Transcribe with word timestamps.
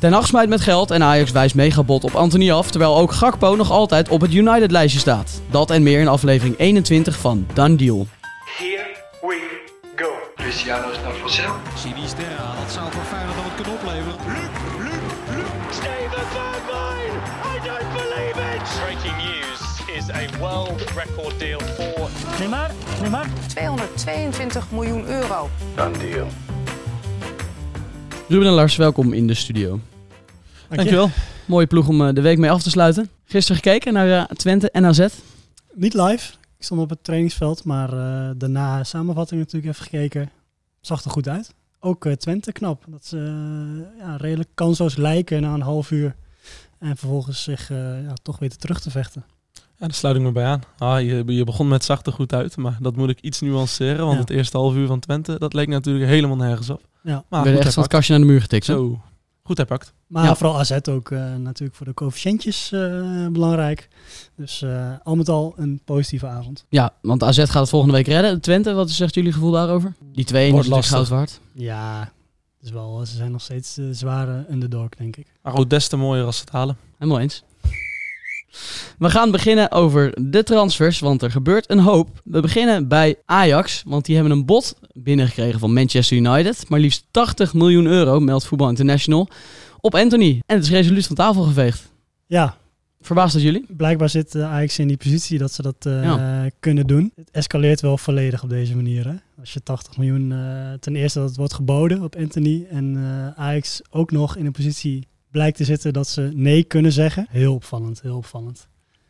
Ten 0.00 0.12
Hag 0.12 0.26
smijt 0.26 0.48
met 0.48 0.60
geld 0.60 0.90
en 0.90 1.02
Ajax 1.02 1.30
wijst 1.30 1.54
megabot 1.54 2.04
op 2.04 2.14
Anthony 2.14 2.52
af, 2.52 2.70
terwijl 2.70 2.96
ook 2.96 3.12
Gakpo 3.12 3.54
nog 3.54 3.70
altijd 3.70 4.08
op 4.08 4.20
het 4.20 4.34
United-lijstje 4.34 4.98
staat. 4.98 5.40
Dat 5.50 5.70
en 5.70 5.82
meer 5.82 6.00
in 6.00 6.08
aflevering 6.08 6.58
21 6.58 7.18
van 7.18 7.46
Done 7.52 7.76
Deal. 7.76 8.06
Here 8.58 8.86
we 9.20 9.60
go. 9.96 10.10
Cristiano 10.36 10.90
is 10.90 10.96
naar 11.02 11.12
Vassel. 11.12 11.52
Sinisterra, 11.76 12.54
dat 12.64 12.72
zou 12.72 12.92
voor 12.92 13.02
Feyenoord 13.02 13.36
nog 13.36 13.44
wat 13.44 13.54
kunnen 13.54 13.72
opleveren. 13.72 14.14
Steven 15.70 16.26
Bergwijn! 16.32 17.12
I 17.52 17.68
don't 17.68 17.92
believe 17.92 18.38
it! 18.54 18.80
Breaking 18.84 19.16
news 19.16 19.60
is 19.98 20.10
a 20.10 20.38
world 20.38 20.82
record 20.94 21.38
deal 21.38 21.60
for 21.60 22.08
Neymar, 22.38 22.70
Neymar. 23.00 23.26
222 23.46 24.70
miljoen 24.70 25.06
euro. 25.06 25.50
Dan 25.74 25.92
deal. 25.92 26.26
Ruben 28.30 28.46
en 28.46 28.52
Lars, 28.52 28.76
welkom 28.76 29.12
in 29.12 29.26
de 29.26 29.34
studio. 29.34 29.80
Dankjewel. 30.68 31.10
Mooie 31.46 31.66
ploeg 31.66 31.88
om 31.88 32.06
eh, 32.06 32.14
de 32.14 32.20
week 32.20 32.38
mee 32.38 32.50
af 32.50 32.62
te 32.62 32.70
sluiten. 32.70 33.10
Gisteren 33.24 33.62
gekeken 33.62 33.92
naar 33.92 34.08
eh, 34.08 34.36
Twente 34.36 34.70
en 34.70 34.84
AZ. 34.84 35.06
Niet 35.74 35.94
live. 35.94 36.32
Ik 36.58 36.64
stond 36.64 36.80
op 36.80 36.90
het 36.90 37.04
trainingsveld, 37.04 37.64
maar 37.64 37.92
eh, 37.92 38.30
daarna 38.36 38.84
samenvatting 38.84 39.40
natuurlijk 39.40 39.72
even 39.72 39.84
gekeken. 39.84 40.30
Zag 40.80 41.04
er 41.04 41.10
goed 41.10 41.28
uit. 41.28 41.54
Ook 41.80 42.08
Twente 42.08 42.52
knap. 42.52 42.84
Dat 42.88 43.06
ze 43.06 43.16
ja, 43.98 44.16
redelijk 44.16 44.50
kansloos 44.54 44.96
lijken 44.96 45.42
na 45.42 45.54
een 45.54 45.60
half 45.60 45.90
uur. 45.90 46.14
En 46.80 46.96
vervolgens 46.96 47.42
zich 47.42 47.70
eh, 47.70 48.02
ja, 48.02 48.12
toch 48.22 48.38
weten 48.38 48.58
terug 48.58 48.80
te 48.80 48.90
vechten. 48.90 49.24
Ja, 49.80 49.86
daar 49.86 49.94
sluit 49.94 50.16
ik 50.16 50.22
me 50.22 50.32
bij 50.32 50.44
aan. 50.44 50.60
Ah, 50.78 51.00
je, 51.00 51.22
je 51.26 51.44
begon 51.44 51.68
met 51.68 51.84
zachte 51.84 52.12
goed 52.12 52.32
uit, 52.32 52.56
maar 52.56 52.76
dat 52.80 52.96
moet 52.96 53.10
ik 53.10 53.20
iets 53.20 53.40
nuanceren. 53.40 54.00
Want 54.04 54.12
Ja. 54.14 54.20
het 54.20 54.30
eerste 54.30 54.56
half 54.56 54.74
uur 54.74 54.86
van 54.86 55.00
Twente, 55.00 55.38
dat 55.38 55.52
leek 55.52 55.68
natuurlijk 55.68 56.06
helemaal 56.08 56.36
nergens 56.36 56.70
op. 56.70 56.80
Ja. 57.02 57.12
Maar 57.12 57.22
We 57.28 57.36
goed 57.36 57.44
werden 57.44 57.62
echt 57.64 57.74
van 57.74 57.82
het 57.82 57.92
kastje 57.92 58.12
naar 58.12 58.22
de 58.26 58.28
muur 58.32 58.40
getikt. 58.40 58.66
hè? 58.66 58.72
Zo, 58.72 59.00
goed 59.42 59.56
herpakt. 59.56 59.92
Maar 60.06 60.24
Ja. 60.24 60.34
vooral 60.36 60.58
AZ 60.58 60.78
ook 60.90 61.10
eh, 61.10 61.34
natuurlijk 61.36 61.76
voor 61.76 61.86
de 61.86 61.94
coëfficiëntjes 61.94 62.72
eh, 62.72 63.26
belangrijk. 63.26 63.88
Dus 64.36 64.62
eh, 64.62 64.92
al 65.02 65.16
met 65.16 65.28
al 65.28 65.54
een 65.56 65.80
positieve 65.84 66.26
avond. 66.26 66.64
Ja, 66.68 66.92
want 67.02 67.22
AZ 67.22 67.38
gaat 67.38 67.54
het 67.54 67.68
volgende 67.68 67.94
week 67.94 68.06
redden. 68.06 68.40
Twente, 68.40 68.72
wat 68.72 68.90
zegt 68.90 69.14
jullie 69.14 69.32
gevoel 69.32 69.50
daarover? 69.50 69.94
Die 70.12 70.24
twee 70.24 70.46
is 70.46 70.52
Wordt 70.52 70.68
natuurlijk 70.68 70.92
lastig. 70.92 71.08
goud 71.16 71.20
waard. 71.28 71.40
Ja, 71.52 72.00
het 72.58 72.66
is 72.68 72.70
wel, 72.70 73.06
ze 73.06 73.16
zijn 73.16 73.30
nog 73.32 73.40
steeds 73.42 73.74
de 73.74 73.94
zware 73.94 74.46
underdog, 74.50 74.88
denk 74.88 75.16
ik. 75.16 75.26
Maar 75.42 75.52
goed, 75.52 75.70
des 75.70 75.88
te 75.88 75.96
mooier 75.96 76.24
als 76.24 76.36
ze 76.36 76.42
het 76.42 76.52
halen. 76.52 76.76
Helemaal 76.98 77.20
eens. 77.20 77.42
We 78.98 79.10
gaan 79.10 79.30
beginnen 79.30 79.70
over 79.70 80.14
de 80.30 80.42
transfers, 80.42 80.98
want 80.98 81.22
er 81.22 81.30
gebeurt 81.30 81.70
een 81.70 81.78
hoop. 81.78 82.20
We 82.24 82.40
beginnen 82.40 82.88
bij 82.88 83.16
Ajax, 83.24 83.82
want 83.86 84.04
die 84.04 84.14
hebben 84.14 84.32
een 84.32 84.44
bod 84.44 84.74
binnengekregen 84.92 85.60
van 85.60 85.72
Manchester 85.72 86.16
United. 86.16 86.68
Maar 86.68 86.80
liefst 86.80 87.06
80 87.10 87.54
miljoen 87.54 87.86
euro, 87.86 88.20
meldt 88.20 88.46
Voetbal 88.46 88.68
International, 88.68 89.28
op 89.80 89.94
Anthony. 89.94 90.42
En 90.46 90.56
het 90.56 90.64
is 90.64 90.70
resoluut 90.70 91.06
van 91.06 91.16
tafel 91.16 91.42
geveegd. 91.42 91.92
Ja, 92.26 92.56
Verbaast 93.00 93.32
dat 93.32 93.42
jullie? 93.42 93.64
blijkbaar 93.68 94.08
zit 94.08 94.34
eh, 94.34 94.52
Ajax 94.52 94.78
in 94.78 94.88
die 94.88 94.96
positie 94.96 95.38
dat 95.38 95.52
ze 95.52 95.62
dat 95.62 95.86
eh, 95.86 96.44
kunnen 96.60 96.86
doen. 96.86 97.12
Het 97.16 97.30
escaleert 97.30 97.80
wel 97.80 97.98
volledig 97.98 98.42
op 98.42 98.48
deze 98.48 98.76
manier. 98.76 99.06
Hè? 99.06 99.14
Als 99.38 99.52
je 99.52 99.62
80 99.62 99.96
miljoen, 99.96 100.32
eh, 100.32 100.72
ten 100.80 100.96
eerste 100.96 101.18
dat 101.18 101.28
het 101.28 101.36
wordt 101.36 101.54
geboden 101.54 102.02
op 102.02 102.16
Anthony 102.16 102.66
en 102.70 102.96
Ajax 103.36 103.80
ook 103.90 104.10
nog 104.10 104.36
in 104.36 104.46
een 104.46 104.52
positie 104.52 105.06
blijkt 105.30 105.56
te 105.56 105.64
zitten 105.64 105.92
dat 105.92 106.08
ze 106.08 106.30
nee 106.34 106.62
kunnen 106.64 106.92
zeggen. 106.92 107.26
Heel 107.30 107.54
opvallend, 107.54 108.00
heel 108.02 108.16
opvallend. 108.16 108.68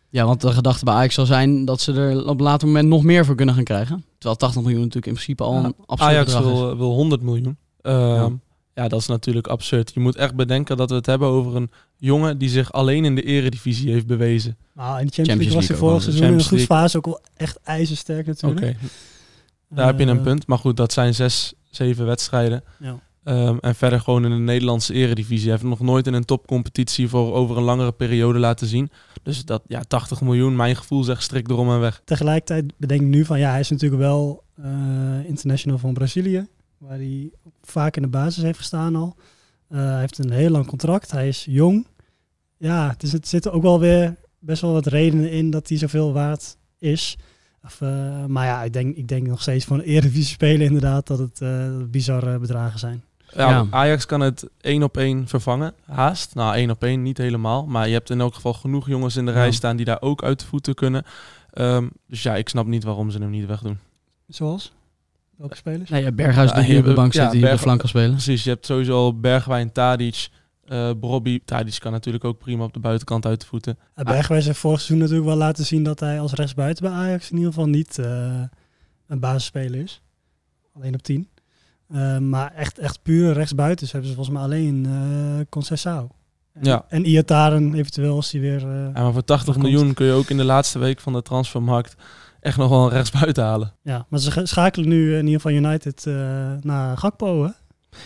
Ja, 0.09 0.25
want 0.25 0.41
de 0.41 0.53
gedachte 0.53 0.85
bij 0.85 0.95
Ajax 0.95 1.15
zal 1.15 1.27
zijn 1.27 1.65
dat 1.65 1.81
ze 1.81 1.93
er 1.93 2.27
op 2.27 2.39
een 2.39 2.45
later 2.45 2.67
moment 2.67 2.89
nog 2.89 3.03
meer 3.03 3.25
voor 3.25 3.35
kunnen 3.35 3.55
gaan 3.55 3.65
krijgen. 3.65 4.05
Terwijl 4.19 4.37
80 4.37 4.61
miljoen 4.62 4.79
natuurlijk 4.81 5.07
in 5.07 5.12
principe 5.12 5.43
al 5.43 5.53
Ja, 5.55 5.65
een 5.65 5.75
absoluut 5.87 6.12
Ajax 6.15 6.33
bedrag 6.35 6.53
is. 6.53 6.59
wil, 6.59 6.77
wil 6.77 6.93
100 6.93 7.23
miljoen. 7.23 7.57
Ehm, 7.83 7.99
Ja. 7.99 8.31
ja. 8.75 8.89
dat 8.89 9.01
is 9.01 9.07
natuurlijk 9.07 9.47
absurd. 9.47 9.91
Je 9.95 10.01
moet 10.01 10.17
echt 10.17 10.35
bedenken 10.35 10.77
dat 10.77 10.91
we 10.91 10.97
het 10.97 11.07
hebben 11.07 11.29
over 11.29 11.57
een 11.57 11.71
jongen 11.97 12.39
die 12.39 12.49
zich 12.49 12.73
alleen 12.73 13.05
in 13.05 13.15
de 13.15 13.23
eredivisie 13.23 13.93
heeft 13.93 14.07
bewezen. 14.07 14.57
Nou, 14.75 15.01
in 15.01 15.07
de 15.07 15.12
Champions, 15.12 15.29
Champions 15.29 15.39
League 15.41 15.55
was 15.59 15.69
hij 15.69 15.77
vorig 15.77 15.93
wel. 15.93 16.03
seizoen 16.03 16.27
in 16.27 16.34
een 16.34 16.45
goed 16.45 16.77
fase 16.77 16.97
ook 16.97 17.07
al 17.07 17.21
echt 17.37 17.59
ijzersterk 17.62 18.27
Oké, 18.29 18.31
natuurlijk. 18.47 18.77
daar 19.69 19.87
heb 19.87 19.99
je 19.99 20.06
een 20.06 20.17
Eh, 20.17 20.23
punt. 20.23 20.47
Maar 20.47 20.59
goed, 20.59 20.77
dat 20.77 20.93
zijn 20.93 21.15
zes, 21.15 21.53
zeven 21.71 22.06
wedstrijden. 22.06 22.65
Ja. 22.78 22.99
Ehm, 23.25 23.56
en 23.60 23.75
verder 23.75 24.00
gewoon 24.00 24.25
in 24.25 24.31
de 24.31 24.36
Nederlandse 24.36 24.94
eredivisie. 24.94 25.50
Hij 25.50 25.50
heeft 25.50 25.70
nog 25.70 25.81
nooit 25.81 26.06
in 26.06 26.14
een 26.14 26.25
topcompetitie 26.25 27.08
voor 27.08 27.34
over 27.34 27.56
een 27.56 27.62
langere 27.62 27.92
periode 27.92 28.38
laten 28.38 28.66
zien. 28.66 28.91
Dus 29.22 29.44
dat, 29.44 29.62
ja, 29.66 29.82
80 29.82 30.20
miljoen, 30.20 30.56
mijn 30.56 30.76
gevoel 30.76 31.03
zegt 31.03 31.22
strik 31.22 31.48
erom 31.48 31.70
en 31.70 31.81
weg. 31.81 32.03
Tegelijkertijd 32.04 32.72
bedenk 32.76 33.00
ik 33.00 33.06
nu 33.06 33.25
van 33.25 33.38
ja, 33.38 33.50
hij 33.50 33.60
is 33.60 33.70
natuurlijk 33.70 34.00
wel 34.00 34.44
eh, 34.54 35.25
international 35.25 35.78
van 35.78 35.92
Brazilië, 35.92 36.47
waar 36.78 36.97
hij 36.97 37.31
vaak 37.62 37.97
in 37.97 38.03
de 38.03 38.08
basis 38.08 38.42
heeft 38.42 38.58
gestaan 38.58 38.97
al. 38.97 39.16
Eh, 39.69 39.78
hij 39.78 40.00
heeft 40.00 40.19
een 40.19 40.31
heel 40.31 40.50
lang 40.50 40.66
contract, 40.66 41.10
hij 41.10 41.28
is 41.28 41.44
jong. 41.48 41.87
Ja, 42.56 42.88
het, 42.88 43.02
is, 43.02 43.12
het 43.12 43.28
zitten 43.28 43.52
ook 43.52 43.62
wel 43.62 43.81
weer 43.81 44.16
best 44.38 44.62
wel 44.62 44.72
wat 44.72 44.87
redenen 44.87 45.31
in 45.31 45.50
dat 45.50 45.69
hij 45.69 45.78
zoveel 45.78 46.12
waard 46.12 46.56
is. 46.78 47.19
Of, 47.64 47.81
eh, 47.81 48.25
maar 48.25 48.47
ja, 48.47 48.62
ik 48.62 48.72
denk, 48.72 48.97
ik 48.97 49.08
denk 49.08 49.26
nog 49.26 49.42
steeds 49.42 49.64
voor 49.64 49.76
een 49.76 49.84
Eredivisie 49.84 50.34
spelen 50.34 50.66
inderdaad 50.66 51.06
dat 51.06 51.19
het 51.19 51.41
bizarre 51.91 52.38
bedragen 52.38 52.78
zijn. 52.78 53.02
Ja, 53.37 53.49
Ja. 53.49 53.67
Ajax 53.71 54.07
kan 54.07 54.21
het 54.21 54.49
één 54.61 54.83
op 54.83 54.97
één 54.97 55.29
vervangen, 55.29 55.75
haast. 55.87 56.35
Nou, 56.35 56.55
één 56.55 56.71
op 56.71 56.83
één 56.85 57.03
niet 57.03 57.19
helemaal. 57.19 57.67
Maar 57.67 57.87
je 57.87 57.93
hebt 57.93 58.11
in 58.11 58.21
elk 58.21 58.35
geval 58.35 58.53
genoeg 58.55 58.87
jongens 58.89 59.17
in 59.17 59.25
de 59.27 59.31
Ja. 59.33 59.37
rij 59.37 59.51
staan 59.51 59.77
die 59.77 59.85
daar 59.85 60.01
ook 60.03 60.23
uit 60.23 60.41
de 60.41 60.47
voeten 60.47 60.75
kunnen. 60.75 61.05
Ehm, 61.53 61.89
dus 62.07 62.23
ja, 62.23 62.35
ik 62.37 62.49
snap 62.49 62.67
niet 62.67 62.85
waarom 62.85 63.11
ze 63.11 63.19
hem 63.19 63.31
niet 63.31 63.47
wegdoen. 63.47 63.79
Zoals? 64.29 64.73
Welke 65.37 65.57
spelers? 65.57 65.91
Nee, 65.91 66.03
ja, 66.03 66.13
Berghuis 66.13 66.51
Ja, 66.51 66.57
die 66.57 66.65
hier 66.65 66.79
op 66.79 66.85
de 66.85 66.93
bank 66.93 67.13
ja, 67.13 67.23
zit, 67.23 67.33
die 67.33 67.45
op 67.45 67.51
de 67.51 67.59
flank 67.59 67.79
kan 67.81 67.89
spelen. 67.89 68.11
Precies, 68.11 68.45
je 68.45 68.51
hebt 68.51 68.67
sowieso 68.67 68.95
al 68.95 69.21
Bergwijn, 69.21 69.73
Tadic, 69.73 70.29
eh 70.65 70.91
Brobby. 71.01 71.41
Tadic 71.45 71.77
kan 71.81 71.93
natuurlijk 71.93 72.25
ook 72.25 72.39
prima 72.39 72.65
op 72.65 72.73
de 72.73 72.81
buitenkant 72.81 73.27
uit 73.27 73.41
de 73.41 73.47
voeten. 73.47 73.79
Uh, 73.97 74.05
Bergwijn 74.05 74.43
heeft 74.43 74.59
vorig 74.59 74.77
seizoen 74.81 74.99
natuurlijk 74.99 75.29
wel 75.29 75.37
laten 75.37 75.65
zien 75.65 75.83
dat 75.83 76.01
hij 76.01 76.21
als 76.21 76.33
rechtsbuiten 76.33 76.85
bij 76.85 76.93
Ajax 76.93 77.31
in 77.31 77.37
ieder 77.37 77.53
geval 77.53 77.69
niet 77.69 77.99
eh, 77.99 78.43
een 79.07 79.21
basisspeler 79.21 79.81
is. 79.81 80.03
Alleen 80.73 80.95
op 80.95 81.03
10. 81.03 81.29
Eh, 81.93 82.19
maar 82.19 82.53
echt, 82.55 82.78
echt 82.78 83.03
puur 83.03 83.33
rechtsbuiten 83.33 83.89
hebben 83.91 84.09
ze 84.09 84.15
volgens 84.15 84.37
mij 84.37 84.45
alleen 84.45 84.87
eh 84.87 85.41
Conceição. 85.49 86.06
En, 86.53 86.65
Ja. 86.65 86.84
en 86.89 87.05
Iataren 87.06 87.75
eventueel 87.75 88.15
als 88.15 88.31
hij 88.31 88.41
weer... 88.41 88.56
eh, 88.69 88.91
Ja, 88.95 89.03
maar 89.03 89.12
voor 89.12 89.25
80 89.25 89.55
Dat 89.55 89.62
miljoen 89.62 89.95
kun 89.95 90.06
je 90.06 90.12
ook 90.12 90.31
in 90.31 90.37
de 90.37 90.45
laatste 90.45 90.79
week 90.79 91.00
van 91.00 91.12
de 91.12 91.23
transfermarkt 91.23 91.95
echt 92.41 92.56
nog 92.56 92.69
wel 92.69 92.84
een 92.84 92.91
rechtsbuiten 92.91 93.45
halen. 93.45 93.73
ja, 93.83 94.06
maar 94.09 94.21
ze 94.21 94.41
schakelen 94.45 94.89
nu 94.89 95.17
in 95.17 95.25
ieder 95.27 95.41
geval 95.41 95.56
United 95.56 96.06
eh, 96.06 96.15
naar 96.61 96.97
Gakpo, 96.99 97.45
hè? 97.45 97.50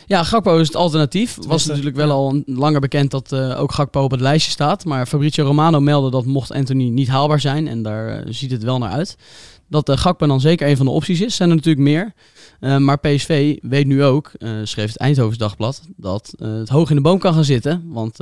Ja, 0.06 0.22
Gakpo 0.22 0.58
is 0.58 0.66
het 0.66 0.76
alternatief. 0.76 1.38
Was 1.46 1.66
natuurlijk 1.66 1.96
wel 1.96 2.10
al 2.10 2.42
langer 2.46 2.80
bekend 2.80 3.10
dat 3.10 3.32
eh, 3.32 3.60
ook 3.60 3.72
Gakpo 3.72 4.02
op 4.02 4.10
het 4.10 4.20
lijstje 4.20 4.50
staat. 4.50 4.84
Maar 4.84 5.06
Fabrizio 5.06 5.44
Romano 5.44 5.80
meldde 5.80 6.10
dat 6.10 6.24
mocht 6.24 6.52
Anthony 6.52 6.88
niet 6.88 7.08
haalbaar 7.08 7.40
zijn. 7.40 7.68
En 7.68 7.82
daar 7.82 8.22
ziet 8.28 8.50
het 8.50 8.62
wel 8.62 8.78
naar 8.78 8.90
uit. 8.90 9.16
Dat 9.68 9.88
eh, 9.88 9.96
Gakpo 9.96 10.26
dan 10.26 10.40
zeker 10.40 10.68
een 10.68 10.76
van 10.76 10.86
de 10.86 10.92
opties 10.92 11.20
is. 11.20 11.36
Zijn 11.36 11.48
er 11.48 11.54
natuurlijk 11.56 11.84
meer. 11.84 12.12
Eh, 12.60 12.76
maar 12.76 12.98
PSV 12.98 13.58
weet 13.62 13.86
nu 13.86 14.04
ook, 14.04 14.32
eh, 14.38 14.50
schreef 14.62 14.86
het 14.86 14.96
Eindhovens 14.96 15.38
Dagblad, 15.38 15.82
dat 15.96 16.34
eh, 16.38 16.54
het 16.54 16.68
hoog 16.68 16.90
in 16.90 16.96
de 16.96 17.02
boom 17.02 17.18
kan 17.18 17.34
gaan 17.34 17.44
zitten. 17.44 17.82
Want 17.86 18.18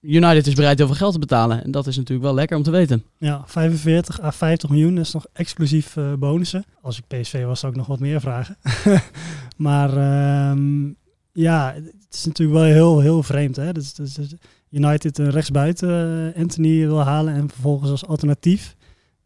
United 0.00 0.46
is 0.46 0.54
bereid 0.54 0.78
heel 0.78 0.86
veel 0.86 0.96
geld 0.96 1.12
te 1.12 1.18
betalen. 1.18 1.64
En 1.64 1.70
dat 1.70 1.86
is 1.86 1.96
natuurlijk 1.96 2.26
wel 2.26 2.34
lekker 2.34 2.56
om 2.56 2.62
te 2.62 2.70
weten. 2.70 3.04
Ja, 3.18 3.42
45 3.46 4.22
à 4.22 4.30
50 4.30 4.70
miljoen 4.70 4.94
dat 4.94 5.04
is 5.04 5.12
nog 5.12 5.26
exclusief 5.32 5.96
bonussen. 6.18 6.64
Als 6.80 6.98
ik 6.98 7.20
PSV 7.20 7.44
was, 7.44 7.60
zou 7.60 7.72
ik 7.72 7.78
nog 7.78 7.86
wat 7.86 7.98
meer 7.98 8.20
vragen. 8.20 8.56
maar 9.56 9.96
ehm, 9.96 10.86
ja, 11.32 11.74
het 11.74 12.14
is 12.14 12.24
natuurlijk 12.24 12.58
wel 12.58 12.68
heel, 12.68 13.00
heel 13.00 13.22
vreemd. 13.22 13.56
Hè? 13.56 13.72
Dus, 13.72 13.94
dus, 13.94 14.14
dus 14.14 14.34
United 14.70 15.18
een 15.18 15.30
rechtsbuiten 15.30 16.32
Anthony 16.36 16.86
wil 16.86 17.02
halen 17.02 17.34
en 17.34 17.48
vervolgens 17.48 17.90
als 17.90 18.06
alternatief 18.06 18.76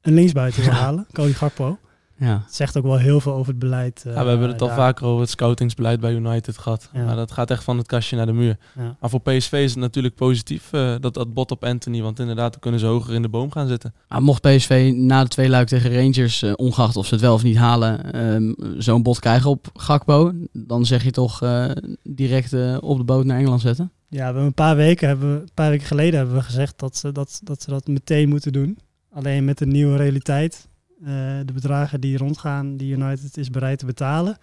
een 0.09 0.15
linksbuiten 0.15 0.63
wil 0.65 0.73
halen, 0.73 1.07
Cody 1.13 1.33
Gakpo. 1.33 1.79
Ja. 2.21 2.43
Het 2.45 2.55
zegt 2.55 2.77
ook 2.77 2.85
wel 2.85 2.97
heel 2.99 3.21
veel 3.21 3.33
over 3.33 3.49
het 3.51 3.59
beleid. 3.59 4.03
eh, 4.07 4.15
Ja, 4.15 4.23
we 4.23 4.29
hebben 4.29 4.49
het 4.49 4.61
al 4.63 4.67
daar. 4.67 4.77
vaker 4.77 5.07
over 5.07 5.21
het 5.21 5.31
scoutingsbeleid 5.31 6.01
bij 6.01 6.13
United 6.15 6.59
gehad. 6.59 6.91
Ja. 6.93 7.05
Maar 7.05 7.17
dat 7.17 7.33
gaat 7.33 7.51
echt 7.51 7.65
van 7.65 7.79
het 7.79 7.87
kastje 7.87 8.17
naar 8.17 8.27
de 8.27 8.33
muur. 8.33 8.57
Ja. 8.79 8.97
Maar 9.01 9.11
voor 9.11 9.21
PSV 9.21 9.53
is 9.53 9.71
het 9.71 9.81
natuurlijk 9.81 10.15
positief 10.15 10.73
eh, 10.73 10.95
dat 11.01 11.15
dat 11.15 11.35
bot 11.35 11.51
op 11.51 11.65
Anthony. 11.65 12.03
Want 12.03 12.19
inderdaad, 12.19 12.51
dan 12.53 12.61
kunnen 12.61 12.81
ze 12.81 12.87
hoger 12.87 13.15
in 13.15 13.23
de 13.23 13.29
boom 13.29 13.51
gaan 13.51 13.69
zitten. 13.69 13.95
Maar 14.09 14.23
mocht 14.23 14.41
PSV 14.43 14.93
na 14.95 15.23
de 15.23 15.29
twee 15.29 15.49
luik 15.49 15.69
tegen 15.69 15.95
Rangers, 15.95 16.43
eh, 16.43 16.53
ongeacht 16.57 16.97
of 16.97 17.07
ze 17.07 17.15
het 17.15 17.23
wel 17.23 17.35
of 17.35 17.43
niet 17.43 17.57
halen, 17.57 18.13
ehm, 18.13 18.53
zo'n 18.79 19.03
bod 19.03 19.19
krijgen 19.19 19.51
op 19.51 19.67
Gakpo, 19.75 20.33
dan 20.53 20.87
zeg 20.87 21.05
je 21.05 21.11
toch 21.11 21.43
eh, 21.43 21.65
direct 22.03 22.53
eh, 22.53 22.77
op 22.81 22.99
de 22.99 23.05
boot 23.05 23.25
naar 23.25 23.39
Engeland 23.39 23.61
zetten? 23.61 23.93
Ja, 24.09 24.19
we 24.19 24.25
hebben 24.25 24.43
een 24.45 24.55
paar 24.55 24.77
weken, 24.77 25.09
hebben, 25.09 25.35
we- 25.35 25.41
een 25.41 25.49
paar 25.55 25.71
weken 25.71 25.87
geleden 25.87 26.19
hebben 26.19 26.37
we 26.37 26.43
gezegd 26.43 26.79
dat 26.79 26.97
ze 26.97 27.13
dat, 27.13 27.41
dat 27.45 27.63
ze 27.63 27.71
dat 27.71 27.87
meteen 27.87 28.29
moeten 28.29 28.53
doen. 28.53 28.79
Alleen 29.19 29.45
met 29.45 29.59
de 29.59 29.67
nieuwe 29.67 29.97
realiteit, 29.97 30.69
eh, 31.05 31.09
de 31.45 31.53
bedragen 31.53 32.01
die 32.01 32.17
rondgaan, 32.17 32.77
die 32.77 32.93
United 32.97 33.37
is 33.37 33.51
bereid 33.51 33.79
te 33.79 33.87
betalen. 33.87 34.39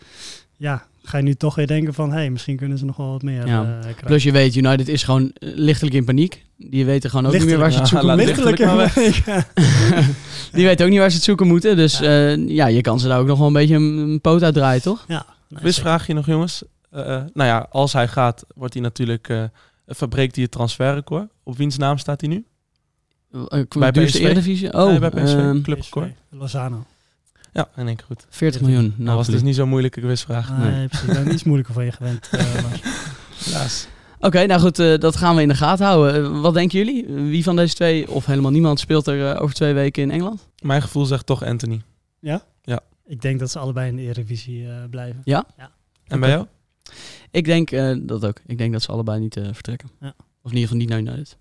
Ja, 0.57 0.86
ga 1.04 1.18
je 1.18 1.24
nu 1.24 1.33
toch 1.33 1.56
weer 1.56 1.68
denken 1.68 1.94
van, 1.94 2.10
hé, 2.10 2.16
hey, 2.16 2.30
misschien 2.30 2.57
kunnen 2.57 2.77
ze 2.77 2.86
nog 2.86 2.98
wel 2.98 3.12
wat 3.12 3.22
meer 3.22 3.48
Ja. 3.48 3.63
eh, 3.63 3.80
krijgen. 3.80 4.06
Plus 4.06 4.24
je 4.24 4.31
weet, 4.31 4.56
United 4.56 4.88
is 4.88 5.04
gewoon 5.04 5.31
eh, 5.33 5.50
lichtelijk 5.56 5.95
in 5.95 6.06
paniek. 6.06 6.45
Die 6.57 6.86
weten 6.86 7.10
gewoon 7.10 7.25
ook 7.25 7.33
niet 7.33 7.45
meer 7.45 7.57
waar 7.57 7.72
ze 7.72 7.77
het 7.80 7.88
zoeken 7.88 8.07
ja, 8.07 8.16
moeten. 8.16 8.36
Lichtelijk, 8.36 8.60
lichtelijk 8.95 9.25
maar 9.25 9.45
ja. 9.95 10.13
Die 10.51 10.66
weten 10.66 10.86
ook 10.86 10.92
niet 10.92 11.00
waar 11.00 11.10
ze 11.10 11.16
het 11.16 11.25
zoeken 11.25 11.48
moeten. 11.48 11.75
Dus 11.75 12.00
Ja. 12.00 12.30
ja, 12.30 12.38
ja 12.48 12.68
je 12.68 12.81
kan 12.81 13.00
ze 13.00 13.07
daar 13.07 13.19
ook 13.19 13.27
nog 13.27 13.38
wel 13.38 13.48
een 13.48 13.54
beetje 13.54 13.75
een, 13.75 13.98
een 13.98 14.22
poot 14.22 14.44
uitdraaien, 14.44 14.81
toch? 14.81 15.06
Ja, 15.07 15.25
nee. 15.50 15.60
Quizvraagje 15.60 16.13
nog, 16.13 16.25
jongens. 16.25 16.63
Nou 16.92 17.24
ja, 17.33 17.68
als 17.69 17.94
hij 17.94 18.07
gaat, 18.07 18.45
wordt 18.56 18.74
hij 18.74 18.83
natuurlijk 18.83 19.30
eh, 19.30 19.44
Even 19.86 20.10
breekt 20.10 20.36
hij 20.36 20.44
het 20.44 20.51
transferrecord. 20.51 21.31
Op 21.44 21.57
wiens 21.57 21.77
naam 21.77 21.98
staat 21.98 22.22
hij 22.22 22.30
nu? 22.30 22.45
Eh, 23.50 23.62
Bij 23.80 23.92
duurste 23.92 24.18
PSV? 24.18 24.26
Eredivisie? 24.30 24.74
Oh, 24.74 24.86
Nee, 24.90 25.00
bij 25.00 25.10
PSV. 25.10 25.62
Clubrecord. 25.64 26.12
PSV, 26.14 26.18
Lozano. 26.30 26.86
Ja, 27.54 27.70
in 27.76 27.88
één 27.88 27.96
keer 27.96 28.06
goed. 28.06 28.26
40 28.30 28.62
miljoen. 28.62 28.82
Nou, 28.84 28.94
Nou, 29.04 29.18
was 29.18 29.28
dus 29.28 29.42
niet 29.42 29.56
zo'n 29.56 29.70
moeilijke 29.70 30.02
quizvraag. 30.02 30.58
Nee, 30.58 30.72
Nee. 30.72 30.88
precies. 30.88 31.08
Ik 31.08 31.14
ben 31.24 31.34
iets 31.34 31.44
moeilijker 31.44 31.74
van 31.74 31.86
je 31.86 31.92
gewend. 31.92 32.28
eh. 32.32 32.42
Helaas. 33.46 33.88
Oké, 34.20 34.46
nou 34.46 34.62
goed, 34.62 34.80
eh, 34.80 34.98
dat 34.98 35.16
gaan 35.16 35.36
we 35.36 35.42
in 35.42 35.48
de 35.48 35.56
gaten 35.56 35.86
houden. 35.86 36.24
Eh, 36.36 36.42
wat 36.42 36.54
denken 36.54 36.78
jullie? 36.78 37.06
Wie 37.30 37.44
van 37.44 37.56
deze 37.56 37.74
twee, 37.76 38.10
of 38.12 38.26
helemaal 38.26 38.52
niemand, 38.52 38.80
speelt 38.80 39.08
er 39.08 39.32
eh, 39.32 39.42
over 39.42 39.56
twee 39.56 39.74
weken 39.74 40.04
in 40.04 40.12
Engeland? 40.12 40.48
Mijn 40.62 40.82
gevoel 40.82 41.06
zegt 41.06 41.26
toch 41.26 41.44
Anthony. 41.44 41.82
ik 43.08 43.22
denk 43.22 43.40
dat 43.40 43.52
ze 43.52 43.60
allebei 43.60 43.90
in 43.90 43.96
de 43.96 44.02
Eredivisie 44.02 44.68
eh, 44.68 44.76
blijven. 44.90 45.22
En 46.08 46.20
bij 46.20 46.30
jou? 46.30 46.46
Ik 47.32 47.46
denk 47.46 47.72
eh, 47.72 47.96
dat 48.02 48.26
ook. 48.26 48.40
Ik 48.46 48.58
denk 48.58 48.74
dat 48.74 48.82
ze 48.82 48.92
allebei 48.92 49.20
niet 49.20 49.38
eh, 49.38 49.44
vertrekken. 49.52 49.90
Ja. 50.02 50.14
Of 50.42 50.52
in 50.52 50.58
ieder 50.58 50.62
geval 50.62 50.78
niet 50.78 50.90
naar 50.90 51.00
United. 51.00 51.38